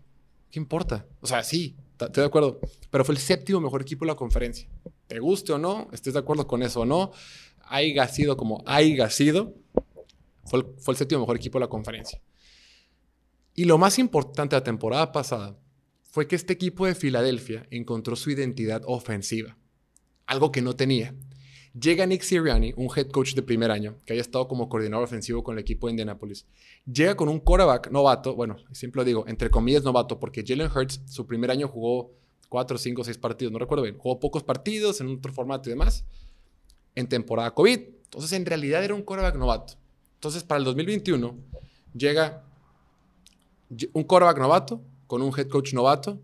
¿Qué 0.49 0.59
importa? 0.59 1.05
O 1.21 1.27
sea, 1.27 1.43
sí, 1.43 1.77
estoy 1.91 2.21
de 2.21 2.25
acuerdo. 2.25 2.59
Pero 2.89 3.05
fue 3.05 3.15
el 3.15 3.21
séptimo 3.21 3.61
mejor 3.61 3.81
equipo 3.81 4.03
de 4.03 4.11
la 4.11 4.15
conferencia. 4.15 4.67
Te 5.07 5.19
guste 5.19 5.53
o 5.53 5.57
no, 5.57 5.87
estés 5.93 6.13
de 6.13 6.19
acuerdo 6.19 6.47
con 6.47 6.63
eso 6.63 6.81
o 6.81 6.85
no, 6.85 7.11
haya 7.61 8.07
sido 8.07 8.35
como 8.35 8.63
haya 8.65 9.09
sido, 9.09 9.55
fue 10.43 10.65
fue 10.79 10.93
el 10.93 10.97
séptimo 10.97 11.21
mejor 11.21 11.37
equipo 11.37 11.59
de 11.59 11.65
la 11.65 11.69
conferencia. 11.69 12.21
Y 13.53 13.65
lo 13.65 13.77
más 13.77 13.99
importante 13.99 14.55
de 14.55 14.59
la 14.59 14.63
temporada 14.63 15.11
pasada 15.11 15.57
fue 16.11 16.27
que 16.27 16.35
este 16.35 16.51
equipo 16.51 16.85
de 16.85 16.93
Filadelfia 16.93 17.65
encontró 17.71 18.17
su 18.17 18.29
identidad 18.29 18.83
ofensiva, 18.85 19.57
algo 20.25 20.51
que 20.51 20.61
no 20.61 20.75
tenía. 20.75 21.15
Llega 21.73 22.05
Nick 22.05 22.21
Sirianni, 22.21 22.73
un 22.75 22.89
head 22.93 23.07
coach 23.07 23.33
de 23.33 23.41
primer 23.41 23.71
año, 23.71 23.97
que 24.05 24.11
haya 24.11 24.21
estado 24.21 24.49
como 24.49 24.67
coordinador 24.67 25.05
ofensivo 25.05 25.41
con 25.41 25.55
el 25.55 25.61
equipo 25.61 25.87
de 25.87 25.91
Indianapolis. 25.91 26.45
Llega 26.85 27.15
con 27.15 27.29
un 27.29 27.39
quarterback 27.39 27.89
novato, 27.91 28.35
bueno, 28.35 28.57
siempre 28.73 28.99
lo 28.99 29.05
digo, 29.05 29.23
entre 29.25 29.49
comillas 29.49 29.83
novato, 29.83 30.19
porque 30.19 30.43
Jalen 30.45 30.69
Hurts 30.69 30.99
su 31.05 31.25
primer 31.25 31.49
año 31.49 31.69
jugó 31.69 32.11
cuatro, 32.49 32.77
cinco, 32.77 33.05
seis 33.05 33.17
partidos, 33.17 33.53
no 33.53 33.59
recuerdo 33.59 33.83
bien, 33.83 33.97
jugó 33.97 34.19
pocos 34.19 34.43
partidos 34.43 34.99
en 34.99 35.15
otro 35.15 35.31
formato 35.31 35.69
y 35.69 35.71
demás, 35.71 36.03
en 36.93 37.07
temporada 37.07 37.51
COVID. 37.51 37.79
Entonces, 38.03 38.33
en 38.33 38.45
realidad 38.45 38.83
era 38.83 38.93
un 38.93 39.03
quarterback 39.03 39.37
novato. 39.37 39.75
Entonces, 40.15 40.43
para 40.43 40.59
el 40.59 40.65
2021, 40.65 41.37
llega 41.93 42.43
un 43.93 44.03
quarterback 44.03 44.39
novato, 44.39 44.81
con 45.11 45.21
un 45.21 45.37
head 45.37 45.49
coach 45.49 45.73
novato, 45.73 46.21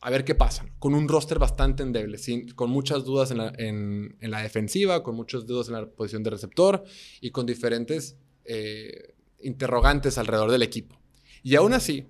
a 0.00 0.08
ver 0.08 0.24
qué 0.24 0.34
pasa. 0.34 0.64
Con 0.78 0.94
un 0.94 1.06
roster 1.08 1.38
bastante 1.38 1.82
endeble, 1.82 2.18
con 2.54 2.70
muchas 2.70 3.04
dudas 3.04 3.30
en 3.30 4.16
la, 4.18 4.40
defensiva, 4.40 5.02
con 5.02 5.14
muchas 5.14 5.44
dudas 5.44 5.68
en 5.68 5.74
la 5.74 5.84
posición 5.90 6.22
de 6.22 6.30
receptor 6.30 6.84
y 7.20 7.32
con 7.32 7.44
diferentes 7.44 8.16
eh, 8.46 9.14
interrogantes 9.42 10.16
alrededor 10.16 10.50
del 10.50 10.62
equipo. 10.62 10.98
Y 11.42 11.54
aún 11.56 11.74
así, 11.74 12.06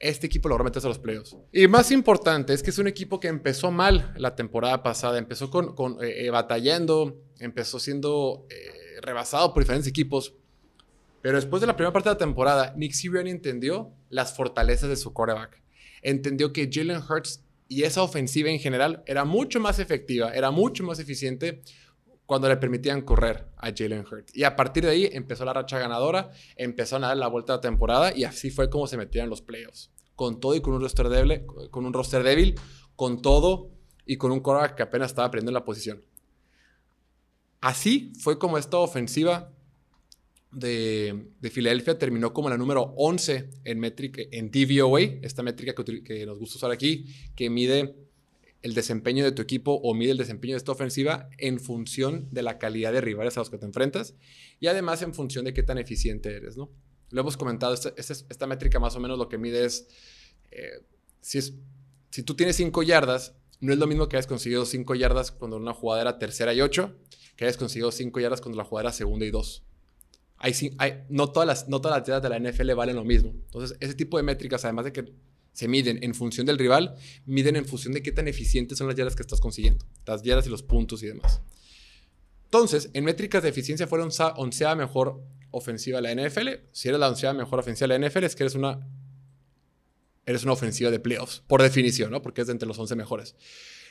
este 0.00 0.26
equipo 0.26 0.48
logró 0.48 0.64
meterse 0.64 0.88
a 0.88 0.90
los 0.90 0.98
playoffs. 0.98 1.36
Y 1.52 1.68
más 1.68 1.92
importante 1.92 2.52
es 2.52 2.60
que 2.60 2.70
es 2.70 2.78
un 2.78 2.88
equipo 2.88 3.20
que 3.20 3.28
empezó 3.28 3.70
mal 3.70 4.14
la 4.16 4.34
temporada 4.34 4.82
pasada, 4.82 5.18
empezó 5.18 5.52
eh, 6.02 6.26
eh, 6.26 6.30
batallando, 6.30 7.16
empezó 7.38 7.78
siendo 7.78 8.44
rebasado 9.02 9.54
por 9.54 9.62
diferentes 9.62 9.86
equipos. 9.86 10.34
Pero 11.22 11.36
después 11.36 11.60
de 11.60 11.68
la 11.68 11.76
primera 11.76 11.92
parte 11.92 12.08
de 12.08 12.16
la 12.16 12.18
temporada, 12.18 12.74
Nick 12.76 12.90
Sirianni 12.90 13.30
entendió 13.30 13.92
las 14.08 14.36
fortalezas 14.36 14.88
de 14.88 14.96
su 14.96 15.12
quarterback. 15.12 15.62
Entendió 16.02 16.52
que 16.52 16.68
Jalen 16.72 17.02
Hurts 17.02 17.44
y 17.68 17.82
esa 17.82 18.02
ofensiva 18.02 18.50
en 18.50 18.58
general 18.58 19.02
era 19.06 19.24
mucho 19.24 19.60
más 19.60 19.78
efectiva, 19.78 20.32
era 20.32 20.50
mucho 20.50 20.84
más 20.84 20.98
eficiente 20.98 21.62
cuando 22.24 22.48
le 22.48 22.56
permitían 22.56 23.02
correr 23.02 23.46
a 23.56 23.70
Jalen 23.74 24.04
Hurts. 24.04 24.36
Y 24.36 24.44
a 24.44 24.56
partir 24.56 24.84
de 24.84 24.90
ahí 24.90 25.08
empezó 25.12 25.44
la 25.44 25.52
racha 25.52 25.78
ganadora, 25.78 26.30
empezó 26.56 26.96
a 26.96 27.00
dar 27.00 27.16
la 27.16 27.28
vuelta 27.28 27.54
a 27.54 27.56
la 27.56 27.60
temporada 27.60 28.16
y 28.16 28.24
así 28.24 28.50
fue 28.50 28.68
como 28.68 28.86
se 28.86 28.96
metían 28.96 29.24
en 29.24 29.30
los 29.30 29.42
playoffs. 29.42 29.90
Con 30.14 30.40
todo 30.40 30.54
y 30.54 30.60
con 30.60 30.74
un 30.74 30.80
roster 30.80 31.08
débil, 31.08 31.46
con 31.70 31.86
un 31.86 31.92
roster 31.92 32.22
débil, 32.22 32.54
con 32.96 33.22
todo 33.22 33.70
y 34.04 34.16
con 34.16 34.32
un 34.32 34.40
quarterback 34.40 34.76
que 34.76 34.82
apenas 34.82 35.10
estaba 35.10 35.28
aprendiendo 35.28 35.58
la 35.58 35.64
posición. 35.64 36.04
Así 37.60 38.12
fue 38.20 38.38
como 38.38 38.58
esta 38.58 38.78
ofensiva 38.78 39.52
de, 40.50 41.26
Filadelfia 41.50 41.98
terminó 41.98 42.32
como 42.32 42.48
la 42.48 42.56
número 42.56 42.94
11 42.96 43.50
en 43.64 43.78
métrica, 43.78 44.22
en 44.30 44.50
DVOA, 44.50 45.00
esta 45.22 45.42
métrica 45.42 45.74
que, 45.74 46.26
nos 46.26 46.38
gusta 46.38 46.56
usar 46.56 46.70
aquí, 46.70 47.06
que 47.36 47.50
mide 47.50 47.94
el 48.62 48.74
desempeño 48.74 49.24
de 49.24 49.32
tu 49.32 49.42
equipo 49.42 49.74
o 49.74 49.94
mide 49.94 50.10
el 50.10 50.18
desempeño 50.18 50.54
de 50.54 50.58
esta 50.58 50.72
ofensiva 50.72 51.28
en 51.38 51.60
función 51.60 52.28
de 52.30 52.42
la 52.42 52.58
calidad 52.58 52.92
de 52.92 53.00
rivales 53.00 53.36
a 53.36 53.40
los 53.40 53.50
que 53.50 53.58
te 53.58 53.66
enfrentas 53.66 54.14
y 54.58 54.66
además 54.66 55.02
en 55.02 55.14
función 55.14 55.44
de 55.44 55.54
qué 55.54 55.62
tan 55.62 55.78
eficiente 55.78 56.34
eres, 56.34 56.56
¿no? 56.56 56.70
Lo 57.10 57.20
hemos 57.20 57.36
comentado, 57.36 57.72
esta, 57.74 58.46
métrica 58.46 58.78
más 58.78 58.94
o 58.96 59.00
menos 59.00 59.16
lo 59.18 59.28
que 59.28 59.38
mide 59.38 59.64
es, 59.64 59.88
eh, 60.50 60.82
si, 61.20 61.38
es 61.38 61.54
si 62.10 62.22
tú 62.22 62.34
tienes 62.34 62.56
5 62.56 62.82
yardas, 62.82 63.34
no 63.60 63.72
es 63.72 63.78
lo 63.78 63.86
mismo 63.86 64.08
que 64.08 64.16
hayas 64.16 64.26
conseguido 64.26 64.66
5 64.66 64.94
yardas 64.94 65.32
cuando 65.32 65.56
una 65.56 65.72
jugada 65.72 66.02
era 66.02 66.18
tercera 66.18 66.52
y 66.52 66.60
8, 66.60 66.94
que 67.36 67.44
hayas 67.44 67.56
conseguido 67.56 67.92
5 67.92 68.20
yardas 68.20 68.40
cuando 68.42 68.58
la 68.58 68.64
jugada 68.64 68.88
era 68.88 68.92
segunda 68.92 69.24
y 69.24 69.30
2 69.30 69.67
no, 71.08 71.30
todas 71.30 71.46
las, 71.46 71.68
no 71.68 71.80
todas 71.80 71.98
las 71.98 72.06
yardas 72.06 72.22
de 72.22 72.28
la 72.28 72.50
NFL 72.50 72.72
valen 72.74 72.96
lo 72.96 73.04
mismo. 73.04 73.30
Entonces, 73.30 73.76
ese 73.80 73.94
tipo 73.94 74.16
de 74.16 74.22
métricas, 74.22 74.64
además 74.64 74.84
de 74.84 74.92
que 74.92 75.12
se 75.52 75.66
miden 75.66 76.02
en 76.02 76.14
función 76.14 76.46
del 76.46 76.58
rival, 76.58 76.94
miden 77.26 77.56
en 77.56 77.64
función 77.64 77.92
de 77.92 78.02
qué 78.02 78.12
tan 78.12 78.28
eficientes 78.28 78.78
son 78.78 78.86
las 78.86 78.96
yardas 78.96 79.16
que 79.16 79.22
estás 79.22 79.40
consiguiendo, 79.40 79.84
las 80.06 80.22
yardas 80.22 80.46
y 80.46 80.50
los 80.50 80.62
puntos 80.62 81.02
y 81.02 81.06
demás. 81.06 81.40
Entonces, 82.44 82.90
en 82.94 83.04
métricas 83.04 83.42
de 83.42 83.48
eficiencia 83.48 83.86
fue 83.86 83.98
la 83.98 84.04
onceava 84.36 84.74
mejor 84.74 85.20
ofensiva 85.50 86.00
de 86.00 86.14
la 86.14 86.28
NFL. 86.28 86.48
Si 86.72 86.88
eres 86.88 87.00
la 87.00 87.08
onceava 87.08 87.36
mejor 87.36 87.58
ofensiva 87.58 87.88
de 87.88 87.98
la 87.98 88.08
NFL, 88.08 88.24
es 88.24 88.36
que 88.36 88.44
eres 88.44 88.54
una, 88.54 88.88
eres 90.24 90.44
una 90.44 90.52
ofensiva 90.52 90.90
de 90.90 91.00
playoffs, 91.00 91.42
por 91.46 91.60
definición, 91.60 92.10
¿no? 92.10 92.22
Porque 92.22 92.42
es 92.42 92.46
de 92.46 92.52
entre 92.52 92.68
los 92.68 92.78
11 92.78 92.96
mejores. 92.96 93.34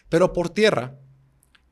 Pero 0.09 0.33
por 0.33 0.49
tierra, 0.49 0.97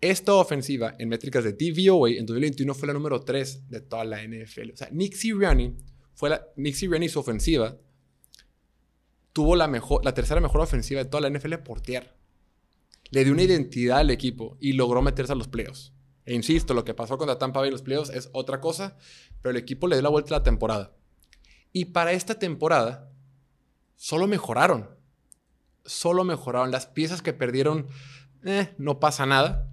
esta 0.01 0.33
ofensiva 0.33 0.95
en 0.99 1.09
métricas 1.09 1.43
de 1.43 1.53
DVOA 1.53 2.11
en 2.11 2.25
2021 2.25 2.73
fue 2.73 2.87
la 2.87 2.93
número 2.93 3.21
3 3.21 3.69
de 3.69 3.81
toda 3.81 4.05
la 4.05 4.21
NFL. 4.23 4.71
O 4.73 4.77
sea, 4.77 4.89
Nick 4.91 5.13
Sirianni, 5.13 5.75
fue 6.13 6.29
la, 6.29 6.45
Nick 6.55 6.75
Sirianni 6.75 7.09
su 7.09 7.19
ofensiva 7.19 7.77
tuvo 9.35 9.57
la, 9.57 9.67
mejor, 9.67 10.05
la 10.05 10.13
tercera 10.13 10.39
mejor 10.39 10.61
ofensiva 10.61 11.03
de 11.03 11.09
toda 11.09 11.27
la 11.27 11.37
NFL 11.37 11.55
por 11.55 11.81
tierra. 11.81 12.15
Le 13.11 13.25
dio 13.25 13.33
una 13.33 13.43
identidad 13.43 13.97
al 13.99 14.09
equipo 14.09 14.57
y 14.61 14.71
logró 14.73 15.01
meterse 15.01 15.33
a 15.33 15.35
los 15.35 15.49
playoffs. 15.49 15.91
E 16.25 16.33
insisto, 16.33 16.73
lo 16.73 16.85
que 16.85 16.93
pasó 16.93 17.17
con 17.17 17.27
la 17.27 17.37
Tampa 17.37 17.59
Bay 17.59 17.67
en 17.67 17.73
los 17.73 17.81
playoffs 17.81 18.11
es 18.11 18.29
otra 18.31 18.61
cosa, 18.61 18.97
pero 19.41 19.51
el 19.51 19.57
equipo 19.57 19.87
le 19.87 19.97
dio 19.97 20.03
la 20.03 20.09
vuelta 20.09 20.33
a 20.33 20.39
la 20.39 20.43
temporada. 20.43 20.95
Y 21.73 21.85
para 21.85 22.13
esta 22.13 22.39
temporada, 22.39 23.11
solo 23.97 24.25
mejoraron. 24.25 24.89
Solo 25.83 26.23
mejoraron. 26.23 26.71
Las 26.71 26.87
piezas 26.87 27.21
que 27.21 27.33
perdieron, 27.33 27.87
eh, 28.45 28.73
no 28.77 29.01
pasa 29.01 29.25
nada. 29.25 29.69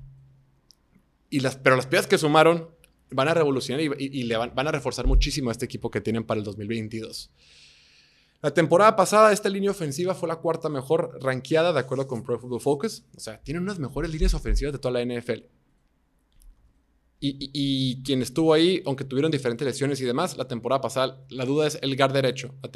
Pero 1.62 1.76
las 1.76 1.86
piezas 1.86 2.06
que 2.06 2.18
sumaron 2.18 2.68
van 3.10 3.28
a 3.28 3.34
revolucionar 3.34 3.82
y, 3.82 4.22
le 4.24 4.36
van, 4.36 4.52
a 4.56 4.72
reforzar 4.72 5.06
muchísimo 5.06 5.50
a 5.50 5.52
este 5.52 5.64
equipo 5.64 5.90
que 5.90 6.00
tienen 6.00 6.24
para 6.24 6.38
el 6.38 6.44
2022. 6.44 7.30
La 8.42 8.52
temporada 8.52 8.96
pasada, 8.96 9.32
esta 9.32 9.48
línea 9.48 9.70
ofensiva 9.70 10.14
fue 10.14 10.28
la 10.28 10.36
cuarta 10.36 10.68
mejor 10.68 11.18
rankeada 11.22 11.72
de 11.72 11.78
acuerdo 11.78 12.08
con 12.08 12.22
Pro 12.22 12.40
Football 12.40 12.60
Focus. 12.60 13.04
O 13.16 13.20
sea, 13.20 13.40
tienen 13.40 13.62
unas 13.62 13.78
mejores 13.78 14.10
líneas 14.10 14.34
ofensivas 14.34 14.72
de 14.72 14.78
toda 14.78 15.00
la 15.00 15.04
NFL. 15.04 15.44
Y, 17.24 18.02
quien 18.02 18.20
estuvo 18.20 18.52
ahí, 18.52 18.82
aunque 18.84 19.04
tuvieron 19.04 19.30
diferentes 19.30 19.64
lesiones 19.64 20.00
y 20.00 20.04
demás, 20.04 20.36
la 20.36 20.48
temporada 20.48 20.80
pasada, 20.80 21.24
la 21.28 21.44
duda 21.44 21.68
es 21.68 21.78
el 21.80 21.96
guard 21.96 22.12
derecho. 22.12 22.52
La 22.62 22.70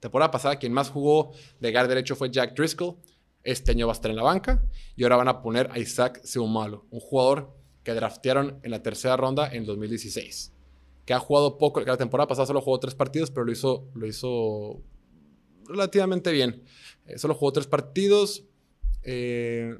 temporada 0.00 0.32
pasada, 0.32 0.56
quien 0.56 0.72
más 0.72 0.90
jugó 0.90 1.32
de 1.60 1.70
guard 1.70 1.88
derecho 1.88 2.16
fue 2.16 2.28
Jack 2.28 2.56
Driscoll. 2.56 2.96
Este 3.46 3.70
año 3.70 3.86
va 3.86 3.92
a 3.92 3.94
estar 3.94 4.10
en 4.10 4.16
la 4.16 4.22
banca. 4.22 4.62
Y 4.96 5.04
ahora 5.04 5.16
van 5.16 5.28
a 5.28 5.40
poner 5.40 5.70
a 5.72 5.78
Isaac 5.78 6.20
Seumalo, 6.24 6.84
un 6.90 7.00
jugador 7.00 7.54
que 7.84 7.94
draftearon 7.94 8.58
en 8.62 8.70
la 8.72 8.82
tercera 8.82 9.16
ronda 9.16 9.48
en 9.48 9.64
2016. 9.64 10.52
Que 11.04 11.14
ha 11.14 11.20
jugado 11.20 11.56
poco. 11.56 11.80
La 11.80 11.96
temporada 11.96 12.26
pasada 12.26 12.46
solo 12.46 12.60
jugó 12.60 12.80
tres 12.80 12.94
partidos, 12.94 13.30
pero 13.30 13.44
lo 13.46 13.52
hizo, 13.52 13.88
lo 13.94 14.06
hizo 14.06 14.82
relativamente 15.68 16.32
bien. 16.32 16.64
Eh, 17.06 17.18
solo 17.18 17.34
jugó 17.34 17.52
tres 17.52 17.68
partidos. 17.68 18.44
Eh, 19.04 19.78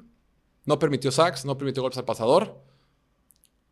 no 0.65 0.79
permitió 0.79 1.11
sacks, 1.11 1.43
no 1.43 1.57
permitió 1.57 1.83
golpes 1.83 1.97
al 1.97 2.05
pasador. 2.05 2.63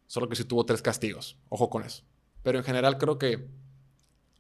Solo 0.08 0.27
que 0.27 0.36
sí 0.36 0.43
tuvo 0.43 0.65
tres 0.65 0.81
castigos. 0.81 1.38
Ojo 1.47 1.69
con 1.69 1.84
eso. 1.84 2.03
Pero 2.43 2.58
en 2.58 2.65
general 2.65 2.97
creo 2.97 3.17
que 3.17 3.47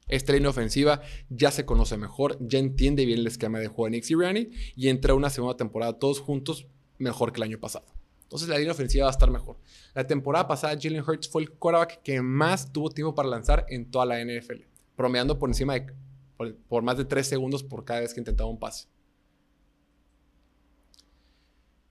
esta 0.07 0.33
línea 0.33 0.49
ofensiva 0.49 1.01
ya 1.29 1.51
se 1.51 1.65
conoce 1.65 1.97
mejor, 1.97 2.37
ya 2.39 2.59
entiende 2.59 3.05
bien 3.05 3.19
el 3.19 3.27
esquema 3.27 3.59
de 3.59 3.67
juego 3.67 3.85
de 3.85 3.91
Nick 3.91 4.03
Sirianni 4.03 4.49
y 4.75 4.89
entra 4.89 5.15
una 5.15 5.29
segunda 5.29 5.57
temporada 5.57 5.93
todos 5.93 6.19
juntos 6.19 6.67
mejor 6.97 7.31
que 7.31 7.39
el 7.39 7.43
año 7.43 7.59
pasado. 7.59 7.85
Entonces 8.23 8.47
la 8.49 8.57
línea 8.57 8.73
ofensiva 8.73 9.05
va 9.05 9.11
a 9.11 9.13
estar 9.13 9.31
mejor. 9.31 9.57
La 9.93 10.05
temporada 10.05 10.47
pasada 10.47 10.77
Jalen 10.79 11.03
Hurts 11.07 11.29
fue 11.29 11.43
el 11.43 11.51
quarterback 11.51 12.01
que 12.01 12.21
más 12.21 12.71
tuvo 12.71 12.89
tiempo 12.89 13.15
para 13.15 13.29
lanzar 13.29 13.65
en 13.69 13.89
toda 13.89 14.05
la 14.05 14.23
NFL, 14.23 14.63
promediando 14.95 15.39
por 15.39 15.49
encima 15.49 15.73
de 15.73 15.93
por, 16.37 16.81
más 16.81 16.97
de 16.97 17.05
tres 17.05 17.27
segundos 17.27 17.63
por 17.63 17.85
cada 17.85 18.01
vez 18.01 18.13
que 18.13 18.19
intentaba 18.19 18.49
un 18.49 18.59
pase. 18.59 18.87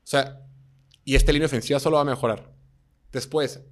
O 0.05 0.07
sea, 0.07 0.41
y 1.05 1.15
esta 1.15 1.33
línea 1.33 1.47
ofensiva 1.47 1.81
solo 1.81 1.97
va 1.97 2.03
a 2.03 2.05
mejorar. 2.05 2.53
Después, 3.11 3.63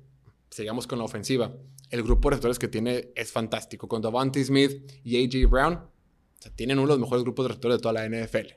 sigamos 0.50 0.86
con 0.86 0.98
la 0.98 1.04
ofensiva. 1.04 1.52
El 1.92 2.02
grupo 2.02 2.28
de 2.28 2.32
receptores 2.32 2.58
que 2.58 2.68
tiene 2.68 3.12
es 3.14 3.30
fantástico. 3.30 3.86
Con 3.86 4.00
Davante 4.00 4.42
Smith 4.42 4.90
y 5.04 5.22
A.J. 5.22 5.46
Brown, 5.46 5.78
tienen 6.56 6.78
uno 6.78 6.88
de 6.88 6.94
los 6.94 7.00
mejores 7.00 7.22
grupos 7.22 7.44
de 7.44 7.48
receptores 7.48 7.76
de 7.76 7.82
toda 7.82 7.92
la 7.92 8.08
NFL. 8.08 8.54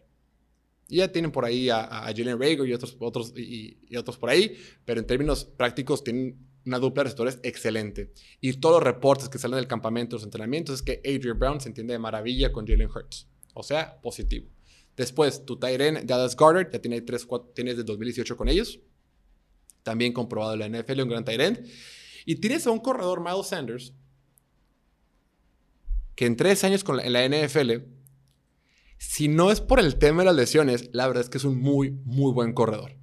Y 0.88 0.98
ya 0.98 1.12
tienen 1.12 1.34
por 1.34 1.44
ahí 1.44 1.70
a, 1.70 1.84
a 1.84 2.06
Jalen 2.06 2.40
Rager 2.40 2.66
y 2.66 2.74
otros, 2.74 2.96
otros, 2.98 3.34
y, 3.36 3.78
otros 3.98 4.18
por 4.18 4.30
ahí, 4.30 4.58
pero 4.86 5.02
en 5.02 5.06
términos 5.06 5.44
prácticos 5.44 6.02
tienen 6.02 6.48
una 6.66 6.80
dupla 6.80 7.02
de 7.02 7.04
receptores 7.06 7.40
excelente. 7.44 8.14
Y 8.40 8.54
todos 8.54 8.76
los 8.76 8.84
reportes 8.84 9.28
que 9.28 9.38
salen 9.38 9.58
del 9.58 9.68
campamento, 9.68 10.16
los 10.16 10.24
entrenamientos, 10.24 10.76
es 10.76 10.82
que 10.82 11.02
Adrian 11.06 11.38
Brown 11.38 11.60
se 11.60 11.68
entiende 11.68 11.92
de 11.92 12.00
maravilla 12.00 12.54
con 12.54 12.66
Jalen 12.66 12.90
Hurts. 12.90 13.28
O 13.54 13.64
sea, 13.64 14.00
positivo. 14.02 14.48
Después, 14.96 15.46
tu 15.46 15.60
Tyren, 15.60 16.08
Dallas 16.08 16.38
Goddard, 16.38 16.72
ya 16.72 16.80
tiene 16.80 17.02
tres, 17.02 17.28
tienes 17.54 17.76
de 17.76 17.84
2018 17.84 18.38
con 18.38 18.48
ellos 18.48 18.80
también 19.86 20.12
comprobado 20.14 20.56
en 20.56 20.60
la 20.60 20.82
NFL, 20.82 21.02
un 21.02 21.10
gran 21.10 21.24
tight 21.24 21.60
Y 22.26 22.38
tienes 22.38 22.66
a 22.66 22.72
un 22.72 22.80
corredor, 22.80 23.22
Miles 23.22 23.48
Sanders, 23.48 23.94
que 26.16 26.26
en 26.26 26.36
tres 26.36 26.64
años 26.64 26.84
con 26.84 27.00
en 27.00 27.14
la 27.14 27.28
NFL, 27.28 27.72
si 28.98 29.28
no 29.28 29.52
es 29.52 29.62
por 29.62 29.80
el 29.80 29.98
tema 29.98 30.24
de 30.24 30.26
las 30.26 30.36
lesiones, 30.36 30.90
la 30.92 31.08
verdad 31.08 31.24
es 31.24 31.30
que 31.30 31.38
es 31.38 31.44
un 31.44 31.60
muy, 31.60 31.92
muy 31.92 32.34
buen 32.34 32.54
corredor. 32.54 32.98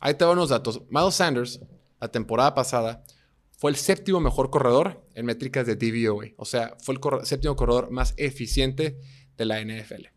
Ahí 0.00 0.14
te 0.14 0.24
van 0.24 0.36
los 0.36 0.50
datos. 0.50 0.82
Miles 0.90 1.14
Sanders, 1.14 1.60
la 1.98 2.08
temporada 2.08 2.54
pasada, 2.54 3.04
fue 3.52 3.70
el 3.70 3.76
séptimo 3.76 4.20
mejor 4.20 4.50
corredor 4.50 5.08
en 5.14 5.24
métricas 5.24 5.66
de 5.66 5.76
DVOA. 5.76 6.26
O 6.36 6.44
sea, 6.44 6.76
fue 6.82 6.94
el 6.94 7.26
séptimo 7.26 7.56
corredor 7.56 7.90
más 7.90 8.12
eficiente 8.18 9.00
de 9.38 9.44
la 9.46 9.64
NFL. 9.64 10.08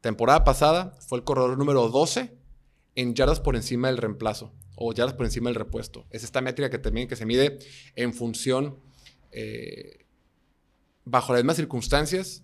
Temporada 0.00 0.44
pasada 0.44 0.96
fue 1.08 1.18
el 1.18 1.24
corredor 1.24 1.58
número 1.58 1.88
12 1.88 2.36
en 2.94 3.14
yardas 3.14 3.40
por 3.40 3.56
encima 3.56 3.88
del 3.88 3.96
reemplazo 3.96 4.52
o 4.84 4.92
yardas 4.92 5.14
por 5.14 5.26
encima 5.26 5.48
del 5.48 5.54
repuesto. 5.54 6.06
Es 6.10 6.24
esta 6.24 6.40
métrica 6.40 6.68
que 6.70 6.78
también 6.78 7.06
que 7.06 7.16
se 7.16 7.24
mide 7.24 7.58
en 7.94 8.12
función, 8.12 8.78
eh, 9.30 10.04
bajo 11.04 11.32
las 11.32 11.42
mismas 11.42 11.56
circunstancias, 11.56 12.42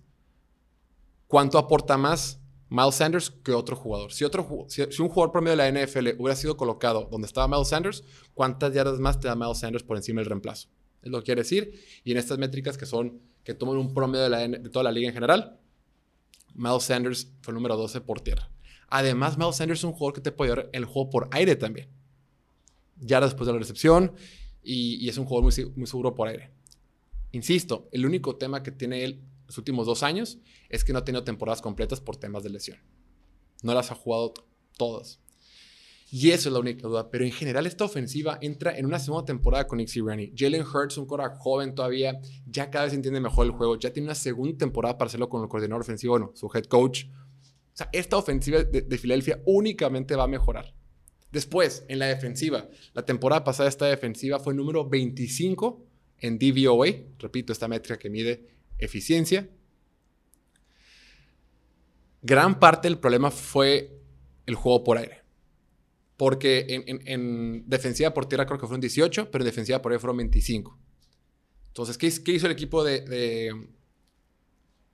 cuánto 1.27 1.57
aporta 1.57 1.97
más 1.97 2.39
Miles 2.69 2.95
Sanders 2.95 3.29
que 3.29 3.51
otro 3.51 3.75
jugador. 3.75 4.13
Si, 4.13 4.23
otro, 4.23 4.65
si, 4.69 4.81
un 5.01 5.09
jugador 5.09 5.31
promedio 5.31 5.57
de 5.57 5.71
la 5.71 5.85
NFL 5.85 6.21
hubiera 6.21 6.35
sido 6.35 6.55
colocado 6.55 7.09
donde 7.11 7.27
estaba 7.27 7.47
Miles 7.47 7.67
Sanders, 7.67 8.03
¿cuántas 8.33 8.73
yardas 8.73 8.99
más 8.99 9.19
te 9.19 9.27
da 9.27 9.35
Miles 9.35 9.59
Sanders 9.59 9.83
por 9.83 9.97
encima 9.97 10.21
del 10.21 10.29
reemplazo? 10.29 10.69
Es 11.01 11.11
lo 11.11 11.19
que 11.19 11.25
quiere 11.25 11.41
decir. 11.41 11.73
Y 12.03 12.11
en 12.11 12.17
estas 12.17 12.37
métricas 12.37 12.77
que 12.77 12.85
son, 12.85 13.21
que 13.43 13.53
toman 13.53 13.77
un 13.77 13.93
promedio 13.93 14.23
de, 14.23 14.29
la, 14.29 14.47
de 14.47 14.69
toda 14.69 14.83
la 14.83 14.91
liga 14.91 15.07
en 15.07 15.13
general, 15.13 15.59
Miles 16.53 16.83
Sanders 16.83 17.33
fue 17.41 17.51
el 17.51 17.55
número 17.55 17.75
12 17.75 18.01
por 18.01 18.21
tierra. 18.21 18.49
Además, 18.87 19.37
Miles 19.37 19.57
Sanders 19.57 19.81
es 19.81 19.83
un 19.83 19.93
jugador 19.93 20.13
que 20.13 20.21
te 20.21 20.31
puede 20.31 20.55
dar 20.55 20.69
el 20.71 20.85
juego 20.85 21.09
por 21.09 21.27
aire 21.31 21.55
también. 21.55 21.98
Ya 22.99 23.21
después 23.21 23.47
de 23.47 23.53
la 23.53 23.59
recepción 23.59 24.13
y, 24.61 25.07
es 25.07 25.17
un 25.17 25.25
jugador 25.25 25.51
muy, 25.51 25.71
muy 25.75 25.87
seguro 25.87 26.15
por 26.15 26.27
aire. 26.27 26.51
Insisto, 27.31 27.87
el 27.91 28.05
único 28.05 28.35
tema 28.37 28.63
que 28.63 28.71
tiene 28.71 29.03
él 29.03 29.21
los 29.47 29.57
últimos 29.57 29.87
dos 29.87 30.03
años 30.03 30.37
es 30.69 30.83
que 30.83 30.93
no 30.93 30.99
ha 30.99 31.03
tenido 31.03 31.23
temporadas 31.23 31.61
completas 31.61 32.01
por 32.01 32.17
temas 32.17 32.43
de 32.43 32.51
lesión. 32.51 32.77
No 33.63 33.73
las 33.73 33.91
ha 33.91 33.95
jugado 33.95 34.33
todas. 34.77 35.19
Y 36.11 36.31
eso 36.31 36.49
es 36.49 36.53
la 36.53 36.59
única 36.59 36.87
duda. 36.87 37.09
Pero 37.09 37.25
en 37.25 37.31
general, 37.31 37.65
esta 37.65 37.83
ofensiva 37.83 38.37
entra 38.41 38.77
en 38.77 38.85
una 38.85 38.99
segunda 38.99 39.25
temporada 39.25 39.65
con 39.65 39.77
Nick 39.77 39.87
Sirianni. 39.87 40.33
Jalen 40.35 40.63
Hurts, 40.63 40.97
un 40.97 41.07
cora 41.07 41.35
joven 41.35 41.73
todavía, 41.73 42.19
ya 42.45 42.69
cada 42.69 42.85
vez 42.85 42.93
entiende 42.93 43.19
mejor 43.19 43.47
el 43.47 43.51
juego. 43.51 43.77
Ya 43.77 43.91
tiene 43.91 44.07
una 44.07 44.15
segunda 44.15 44.57
temporada 44.57 44.97
para 44.97 45.07
hacerlo 45.07 45.29
con 45.29 45.41
el 45.41 45.49
coordinador 45.49 45.81
ofensivo, 45.81 46.13
bueno, 46.13 46.31
su 46.35 46.49
head 46.53 46.65
coach 46.65 47.05
sea, 47.79 47.89
esta 47.93 48.17
ofensiva 48.17 48.63
de, 48.63 48.97
Filadelfia 48.97 49.41
únicamente 49.45 50.15
va 50.15 50.23
a 50.23 50.27
mejorar. 50.27 50.73
Después, 51.31 51.85
en 51.87 51.99
la 51.99 52.07
defensiva, 52.07 52.67
la 52.93 53.05
temporada 53.05 53.43
pasada 53.43 53.69
esta 53.69 53.85
defensiva 53.85 54.39
fue 54.39 54.53
número 54.53 54.87
25 54.87 55.85
en 56.19 56.39
DVOA, 56.39 56.87
repito, 57.19 57.53
esta 57.53 57.67
métrica 57.67 57.97
que 57.97 58.09
mide 58.09 58.47
eficiencia. 58.77 59.47
Gran 62.21 62.59
parte 62.59 62.87
del 62.87 62.97
problema 62.97 63.31
fue 63.31 63.99
el 64.45 64.55
juego 64.55 64.83
por 64.83 64.97
aire. 64.97 65.21
Porque 66.17 66.65
en, 67.05 67.63
defensiva 67.69 68.13
por 68.13 68.25
tierra 68.25 68.45
creo 68.45 68.59
que 68.59 68.65
fueron 68.65 68.81
18, 68.81 69.31
pero 69.31 69.43
en 69.43 69.45
defensiva 69.45 69.81
por 69.81 69.91
aire 69.91 69.99
fueron 69.99 70.17
25. 70.17 70.77
Entonces, 71.67 71.97
¿qué, 71.97 72.31
hizo 72.33 72.45
el 72.45 72.51
equipo 72.51 72.83
de, 72.83 73.55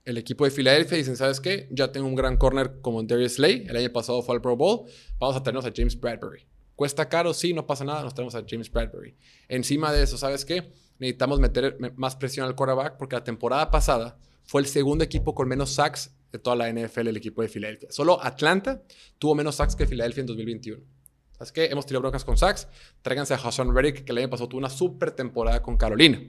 el 0.06 0.18
equipo 0.18 0.44
de 0.44 0.52
Filadelfia 0.52 0.96
dicen, 0.96 1.16
¿sabes 1.16 1.40
qué? 1.40 1.68
Ya 1.72 1.90
tengo 1.90 2.06
un 2.06 2.14
gran 2.14 2.36
corner 2.36 2.80
como 2.80 3.02
Darius 3.02 3.34
Slay. 3.34 3.66
El 3.68 3.76
año 3.76 3.92
pasado 3.92 4.22
fue 4.22 4.36
al 4.36 4.40
Pro 4.40 4.56
Bowl. 4.56 4.88
Vamos 5.18 5.36
a 5.36 5.42
tenernos 5.42 5.66
a 5.66 5.72
James 5.74 5.98
Bradbury. 6.00 6.46
Cuesta 6.76 7.08
caro, 7.08 7.34
sí, 7.34 7.52
no 7.52 7.66
pasa 7.66 7.84
nada. 7.84 8.04
Nos 8.04 8.14
tenemos 8.14 8.36
a 8.36 8.44
James 8.48 8.70
Bradbury. 8.70 9.16
Encima 9.48 9.92
de 9.92 10.04
eso, 10.04 10.16
¿sabes 10.16 10.44
qué? 10.44 10.72
Necesitamos 11.00 11.40
meter 11.40 11.76
más 11.96 12.14
presión 12.14 12.46
al 12.46 12.54
quarterback 12.54 12.96
porque 12.98 13.16
la 13.16 13.24
temporada 13.24 13.68
pasada 13.68 14.16
fue 14.44 14.60
el 14.60 14.68
segundo 14.68 15.02
equipo 15.02 15.34
con 15.34 15.48
menos 15.48 15.70
sacks 15.70 16.14
de 16.30 16.38
toda 16.38 16.54
la 16.54 16.72
NFL, 16.72 17.08
el 17.08 17.16
equipo 17.16 17.42
de 17.42 17.48
Filadelfia. 17.48 17.90
Solo 17.90 18.22
Atlanta 18.22 18.84
tuvo 19.18 19.34
menos 19.34 19.56
sacks 19.56 19.74
que 19.74 19.86
Filadelfia 19.86 20.20
en 20.20 20.28
2021. 20.28 20.84
¿Sabes 21.32 21.50
qué? 21.50 21.64
Hemos 21.66 21.84
tirado 21.84 22.02
broncas 22.02 22.24
con 22.24 22.38
sacks. 22.38 22.68
Tráiganse 23.02 23.34
a 23.34 23.38
Hassan 23.38 23.74
Reddick, 23.74 24.04
que 24.04 24.12
el 24.12 24.18
año 24.18 24.30
pasado 24.30 24.48
tuvo 24.48 24.58
una 24.58 24.70
super 24.70 25.10
temporada 25.10 25.60
con 25.62 25.76
Carolina. 25.76 26.22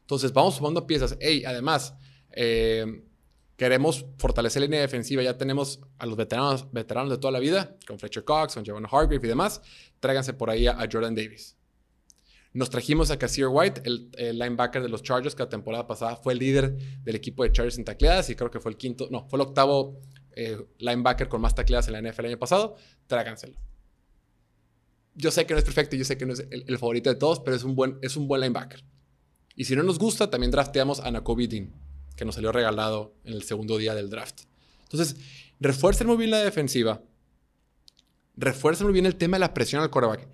Entonces, 0.00 0.32
vamos 0.32 0.54
sumando 0.54 0.86
piezas. 0.86 1.16
Hey, 1.20 1.42
además, 1.44 1.94
eh, 2.34 3.04
queremos 3.56 4.06
fortalecer 4.18 4.60
la 4.60 4.66
línea 4.66 4.80
defensiva, 4.80 5.22
ya 5.22 5.38
tenemos 5.38 5.80
a 5.98 6.06
los 6.06 6.16
veteranos, 6.16 6.70
veteranos 6.72 7.10
de 7.10 7.18
toda 7.18 7.32
la 7.32 7.38
vida, 7.38 7.76
con 7.86 7.98
Fletcher 7.98 8.24
Cox, 8.24 8.54
con 8.54 8.64
Javon 8.64 8.86
Hargrave 8.86 9.20
y 9.24 9.28
demás, 9.28 9.62
tráiganse 10.00 10.32
por 10.32 10.50
ahí 10.50 10.66
a, 10.66 10.76
Jordan 10.90 11.14
Davis. 11.14 11.56
Nos 12.52 12.70
trajimos 12.70 13.10
a 13.10 13.18
Casir 13.18 13.46
White, 13.48 13.82
el, 13.84 14.38
linebacker 14.38 14.82
de 14.82 14.88
los 14.88 15.02
Chargers, 15.02 15.34
que 15.34 15.42
la 15.42 15.48
temporada 15.48 15.86
pasada 15.86 16.16
fue 16.16 16.34
el 16.34 16.38
líder 16.38 16.76
del 17.02 17.16
equipo 17.16 17.42
de 17.42 17.52
Chargers 17.52 17.78
en 17.78 17.84
tacleadas 17.84 18.30
y 18.30 18.36
creo 18.36 18.50
que 18.50 18.60
fue 18.60 18.70
el 18.70 18.76
quinto, 18.76 19.08
no, 19.10 19.26
fue 19.28 19.38
el 19.38 19.42
octavo 19.42 20.00
eh, 20.36 20.64
linebacker 20.78 21.28
con 21.28 21.40
más 21.40 21.54
tacleadas 21.54 21.88
en 21.88 21.94
la 21.94 22.02
NFL 22.02 22.20
el 22.20 22.26
año 22.26 22.38
pasado. 22.38 22.76
Tráganselo. 23.08 23.58
Yo 25.16 25.30
sé 25.30 25.46
que 25.46 25.54
no 25.54 25.58
es 25.58 25.64
perfecto, 25.64 25.96
yo 25.96 26.04
sé 26.04 26.16
que 26.16 26.26
no 26.26 26.32
es 26.32 26.46
el, 26.50 26.78
favorito 26.78 27.08
de 27.08 27.16
todos, 27.16 27.40
pero 27.40 27.56
es 27.56 27.62
un, 27.62 27.76
buen, 27.76 27.98
es 28.02 28.16
un 28.16 28.26
buen 28.28 28.40
linebacker. 28.40 28.84
Y 29.56 29.64
si 29.64 29.76
no 29.76 29.82
nos 29.84 29.98
gusta, 29.98 30.30
también 30.30 30.50
drafteamos 30.50 31.00
a 31.00 31.10
Nakobe 31.10 31.46
Dean 31.46 31.83
que 32.16 32.24
nos 32.24 32.34
salió 32.34 32.52
regalado 32.52 33.14
en 33.24 33.34
el 33.34 33.42
segundo 33.42 33.78
día 33.78 33.94
del 33.94 34.10
draft. 34.10 34.42
Entonces, 34.82 35.16
refuercen 35.60 36.06
muy 36.06 36.16
bien 36.16 36.30
la 36.30 36.38
defensiva. 36.38 37.02
Refuercen 38.36 38.86
muy 38.86 38.92
bien 38.92 39.06
el 39.06 39.16
tema 39.16 39.36
de 39.36 39.40
la 39.40 39.54
presión 39.54 39.82
al 39.82 39.90
quarterback. 39.90 40.28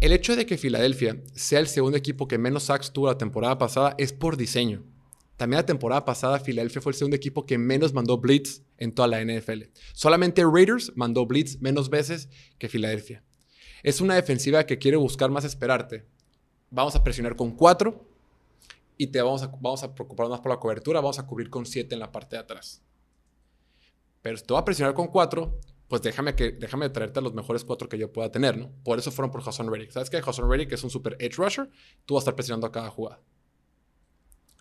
El 0.00 0.12
hecho 0.12 0.34
de 0.34 0.46
que 0.46 0.56
Filadelfia 0.56 1.22
sea 1.34 1.60
el 1.60 1.68
segundo 1.68 1.98
equipo 1.98 2.26
que 2.26 2.38
menos 2.38 2.64
sacks 2.64 2.92
tuvo 2.92 3.08
la 3.08 3.18
temporada 3.18 3.58
pasada 3.58 3.94
es 3.98 4.12
por 4.12 4.36
diseño. 4.36 4.82
También 5.36 5.58
la 5.58 5.66
temporada 5.66 6.04
pasada 6.04 6.38
Filadelfia 6.38 6.82
fue 6.82 6.92
el 6.92 6.96
segundo 6.96 7.16
equipo 7.16 7.46
que 7.46 7.58
menos 7.58 7.92
mandó 7.92 8.18
blitz 8.18 8.62
en 8.78 8.94
toda 8.94 9.08
la 9.08 9.24
NFL. 9.24 9.64
Solamente 9.92 10.42
Raiders 10.44 10.92
mandó 10.96 11.26
blitz 11.26 11.60
menos 11.60 11.90
veces 11.90 12.28
que 12.58 12.68
Filadelfia. 12.68 13.24
Es 13.82 14.00
una 14.00 14.14
defensiva 14.14 14.64
que 14.64 14.78
quiere 14.78 14.96
buscar 14.96 15.30
más 15.30 15.44
esperarte. 15.44 16.06
Vamos 16.70 16.94
a 16.94 17.02
presionar 17.02 17.36
con 17.36 17.56
cuatro 17.56 18.09
y 19.00 19.06
te 19.06 19.22
vamos 19.22 19.42
a, 19.42 19.46
vamos 19.46 19.82
a 19.82 19.94
preocupar 19.94 20.28
más 20.28 20.40
por 20.40 20.50
la 20.50 20.58
cobertura, 20.58 21.00
vamos 21.00 21.18
a 21.18 21.26
cubrir 21.26 21.48
con 21.48 21.64
7 21.64 21.94
en 21.94 22.00
la 22.00 22.12
parte 22.12 22.36
de 22.36 22.40
atrás. 22.40 22.82
Pero 24.20 24.36
si 24.36 24.44
te 24.44 24.52
voy 24.52 24.60
a 24.60 24.64
presionar 24.66 24.92
con 24.92 25.06
4, 25.06 25.58
pues 25.88 26.02
déjame, 26.02 26.34
que, 26.34 26.52
déjame 26.52 26.90
traerte 26.90 27.22
los 27.22 27.32
mejores 27.32 27.64
4 27.64 27.88
que 27.88 27.96
yo 27.96 28.12
pueda 28.12 28.30
tener, 28.30 28.58
¿no? 28.58 28.70
Por 28.84 28.98
eso 28.98 29.10
fueron 29.10 29.30
por 29.30 29.40
Hassan 29.40 29.72
Reddick. 29.72 29.90
¿Sabes 29.90 30.10
qué? 30.10 30.18
Hassan 30.18 30.50
Reddick 30.50 30.70
es 30.72 30.84
un 30.84 30.90
super 30.90 31.16
edge 31.18 31.36
rusher, 31.38 31.70
tú 32.04 32.12
vas 32.12 32.20
a 32.20 32.24
estar 32.24 32.34
presionando 32.34 32.66
a 32.66 32.72
cada 32.72 32.90
jugada. 32.90 33.22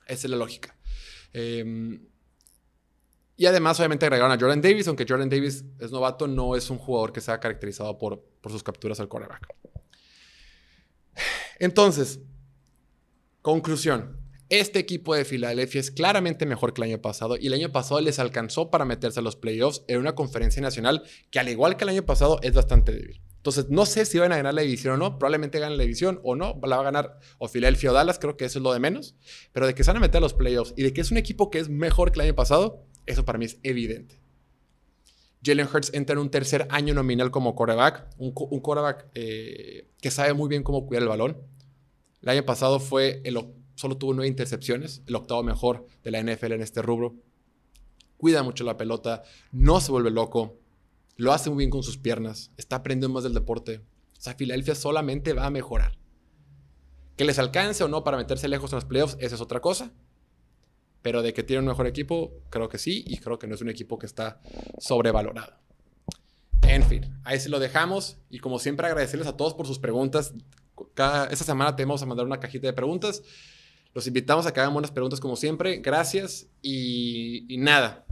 Esa 0.08 0.28
es 0.28 0.32
la 0.32 0.38
lógica. 0.38 0.74
Em, 1.34 2.08
y 3.36 3.46
además, 3.46 3.78
obviamente, 3.82 4.06
agregaron 4.06 4.32
a 4.32 4.40
Jordan 4.40 4.62
Davis, 4.62 4.88
aunque 4.88 5.06
Jordan 5.06 5.30
Davis 5.30 5.66
es 5.80 5.92
novato, 5.92 6.30
no 6.30 6.56
es 6.56 6.70
un 6.70 6.78
jugador 6.78 7.12
que 7.12 7.20
sea 7.20 7.42
caracterizado 7.42 7.98
por, 7.98 8.24
por 8.40 8.54
sus 8.54 8.64
capturas 8.64 9.02
al 9.02 9.10
quarterback. 9.10 9.54
Entonces, 11.60 12.22
conclusión. 13.42 14.19
Este 14.50 14.80
equipo 14.80 15.14
de 15.14 15.26
Filadelfia 15.26 15.80
es 15.80 15.92
claramente 15.92 16.48
mejor 16.48 16.74
que 16.74 16.82
el 16.82 16.90
año 16.90 17.02
pasado 17.02 17.38
y 17.38 17.46
el 17.46 17.54
año 17.54 17.72
pasado 17.72 18.02
les 18.02 18.18
alcanzó 18.18 18.72
para 18.72 18.84
meterse 18.84 19.20
a 19.20 19.24
los 19.24 19.36
playoffs 19.36 19.84
en 19.88 20.00
una 20.00 20.16
conferencia 20.16 20.60
nacional 20.60 21.04
que 21.30 21.40
al 21.40 21.50
igual 21.50 21.78
que 21.78 21.84
el 21.84 21.90
año 21.90 22.04
pasado 22.04 22.40
es 22.42 22.54
bastante 22.54 22.92
débil. 22.92 23.22
Entonces, 23.36 23.68
no 23.70 23.86
sé 23.86 24.06
si 24.06 24.18
van 24.18 24.32
a 24.32 24.38
ganar 24.38 24.56
la 24.56 24.64
división 24.64 24.96
o 24.96 24.98
no, 24.98 25.20
probablemente 25.20 25.60
ganen 25.60 25.78
la 25.78 25.84
división 25.84 26.20
o 26.24 26.36
no, 26.36 26.60
la 26.64 26.78
va 26.78 26.82
a 26.82 26.86
ganar 26.86 27.20
o 27.38 27.48
Filadelfia 27.48 27.92
o 27.92 27.94
Dallas, 27.94 28.18
creo 28.18 28.38
que 28.38 28.46
eso 28.46 28.58
es 28.58 28.64
lo 28.64 28.74
de 28.74 28.80
menos, 28.80 29.16
pero 29.54 29.68
de 29.68 29.76
que 29.76 29.84
se 29.84 29.92
van 29.92 29.98
a 29.98 30.00
meter 30.00 30.18
a 30.18 30.22
los 30.22 30.34
playoffs 30.34 30.74
y 30.76 30.82
de 30.82 30.94
que 30.94 31.02
es 31.02 31.12
un 31.12 31.18
equipo 31.18 31.52
que 31.52 31.60
es 31.60 31.70
mejor 31.70 32.12
que 32.12 32.20
el 32.20 32.26
año 32.26 32.36
pasado, 32.36 32.88
eso 33.06 33.26
para 33.26 33.38
mí 33.38 33.46
es 33.46 33.60
evidente. 33.62 34.20
Jalen 35.44 35.68
Hurts 35.72 35.94
entra 35.94 36.14
en 36.14 36.20
un 36.20 36.32
tercer 36.32 36.68
año 36.72 36.96
nominal 36.96 37.30
como 37.30 37.56
quarterback, 37.56 38.08
un, 38.18 38.32
quarterback 38.34 39.10
eh, 39.14 39.90
que 40.02 40.10
sabe 40.10 40.34
muy 40.34 40.50
bien 40.50 40.64
cómo 40.64 40.88
cuidar 40.88 41.04
el 41.04 41.10
balón. 41.10 41.38
El 42.24 42.30
año 42.30 42.46
pasado 42.46 42.80
fue 42.80 43.22
el 43.24 43.38
solo 43.80 43.96
tuvo 43.96 44.14
nueve 44.14 44.28
intercepciones, 44.28 45.04
el 45.08 45.16
octavo 45.16 45.42
mejor 45.42 45.88
de 46.04 46.12
la 46.12 46.22
NFL 46.22 46.52
en 46.52 46.62
este 46.62 46.82
rubro. 46.82 47.16
Cuida 48.18 48.44
mucho 48.44 48.66
la 48.66 48.76
pelota, 48.76 49.24
no 49.54 49.80
se 49.80 49.94
vuelve 49.94 50.12
loco, 50.12 50.60
lo 51.16 51.32
hace 51.32 51.50
muy 51.50 51.60
bien 51.60 51.70
con 51.70 51.82
sus 51.82 51.98
piernas, 51.98 52.52
está 52.58 52.76
aprendiendo 52.76 53.14
más 53.14 53.24
del 53.24 53.34
deporte. 53.34 53.78
O 53.78 54.22
sea, 54.22 54.34
Filadelfia 54.34 54.76
solamente 54.76 55.32
va 55.32 55.46
a 55.46 55.50
mejorar. 55.50 55.98
Que 57.16 57.24
les 57.24 57.40
alcance 57.40 57.82
o 57.82 57.88
no 57.88 58.04
para 58.04 58.18
meterse 58.18 58.50
lejos 58.50 58.74
en 58.74 58.76
los 58.78 58.86
playoffs, 58.86 59.16
esa 59.22 59.36
es 59.36 59.42
otra 59.42 59.62
cosa. 59.62 59.94
Pero 61.02 61.22
de 61.22 61.34
que 61.34 61.44
tiene 61.44 61.62
un 61.62 61.68
mejor 61.70 61.88
equipo, 61.88 62.34
creo 62.50 62.68
que 62.68 62.80
sí, 62.80 63.06
y 63.08 63.20
creo 63.20 63.40
que 63.40 63.48
no 63.48 63.56
es 63.56 63.62
un 63.62 63.70
equipo 63.70 63.98
que 63.98 64.08
está 64.08 64.42
sobrevalorado. 64.78 65.54
En 66.64 66.84
fin, 66.84 67.18
ahí 67.24 67.40
se 67.40 67.48
lo 67.48 67.60
dejamos. 67.60 68.18
Y 68.30 68.40
como 68.40 68.60
siempre, 68.60 68.88
agradecerles 68.88 69.30
a 69.30 69.38
todos 69.38 69.54
por 69.54 69.68
sus 69.68 69.80
preguntas. 69.80 70.34
Cada, 70.96 71.28
esta 71.28 71.46
semana 71.46 71.78
te 71.78 71.86
vamos 71.86 72.02
a 72.04 72.06
mandar 72.06 72.26
una 72.26 72.42
cajita 72.42 72.68
de 72.68 72.74
preguntas. 72.74 73.24
Los 73.94 74.08
invitamos 74.08 74.46
a 74.46 74.54
que 74.54 74.60
hagan 74.60 74.74
buenas 74.74 74.92
preguntas 74.92 75.20
como 75.20 75.36
siempre. 75.36 75.78
Gracias 75.78 76.48
y, 76.62 77.56
nada. 77.58 78.06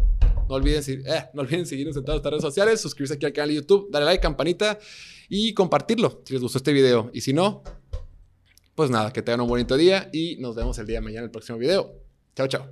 No 0.50 0.56
olviden, 0.56 0.82
eh, 1.06 1.26
no 1.34 1.42
olviden 1.42 1.66
seguirnos 1.66 1.98
en 1.98 2.04
todas 2.04 2.16
nuestras 2.16 2.32
redes 2.32 2.42
sociales, 2.42 2.82
suscribirse 2.82 3.16
aquí 3.16 3.26
al 3.26 3.34
canal 3.34 3.50
de 3.50 3.56
YouTube, 3.56 3.90
darle 3.92 4.06
like, 4.06 4.22
campanita 4.22 4.80
y 5.28 5.54
compartirlo 5.54 6.22
si 6.26 6.34
les 6.34 6.42
gustó 6.42 6.58
este 6.58 6.72
video. 6.72 7.12
Y 7.13 7.22
si 7.22 7.34
no, 7.34 7.63
pues 8.76 8.90
nada, 8.90 9.12
que 9.12 9.22
tengan 9.22 9.42
un 9.42 9.48
bonito 9.50 9.76
día 9.76 10.10
y 10.13 10.38
nos 10.38 10.56
vemos 10.56 10.78
el 10.80 10.88
día 10.88 10.98
de 10.98 11.02
mañana 11.02 11.20
en 11.20 11.26
el 11.26 11.32
próximo 11.32 11.58
video. 11.58 11.94
Chao, 12.36 12.48
chao. 12.48 12.68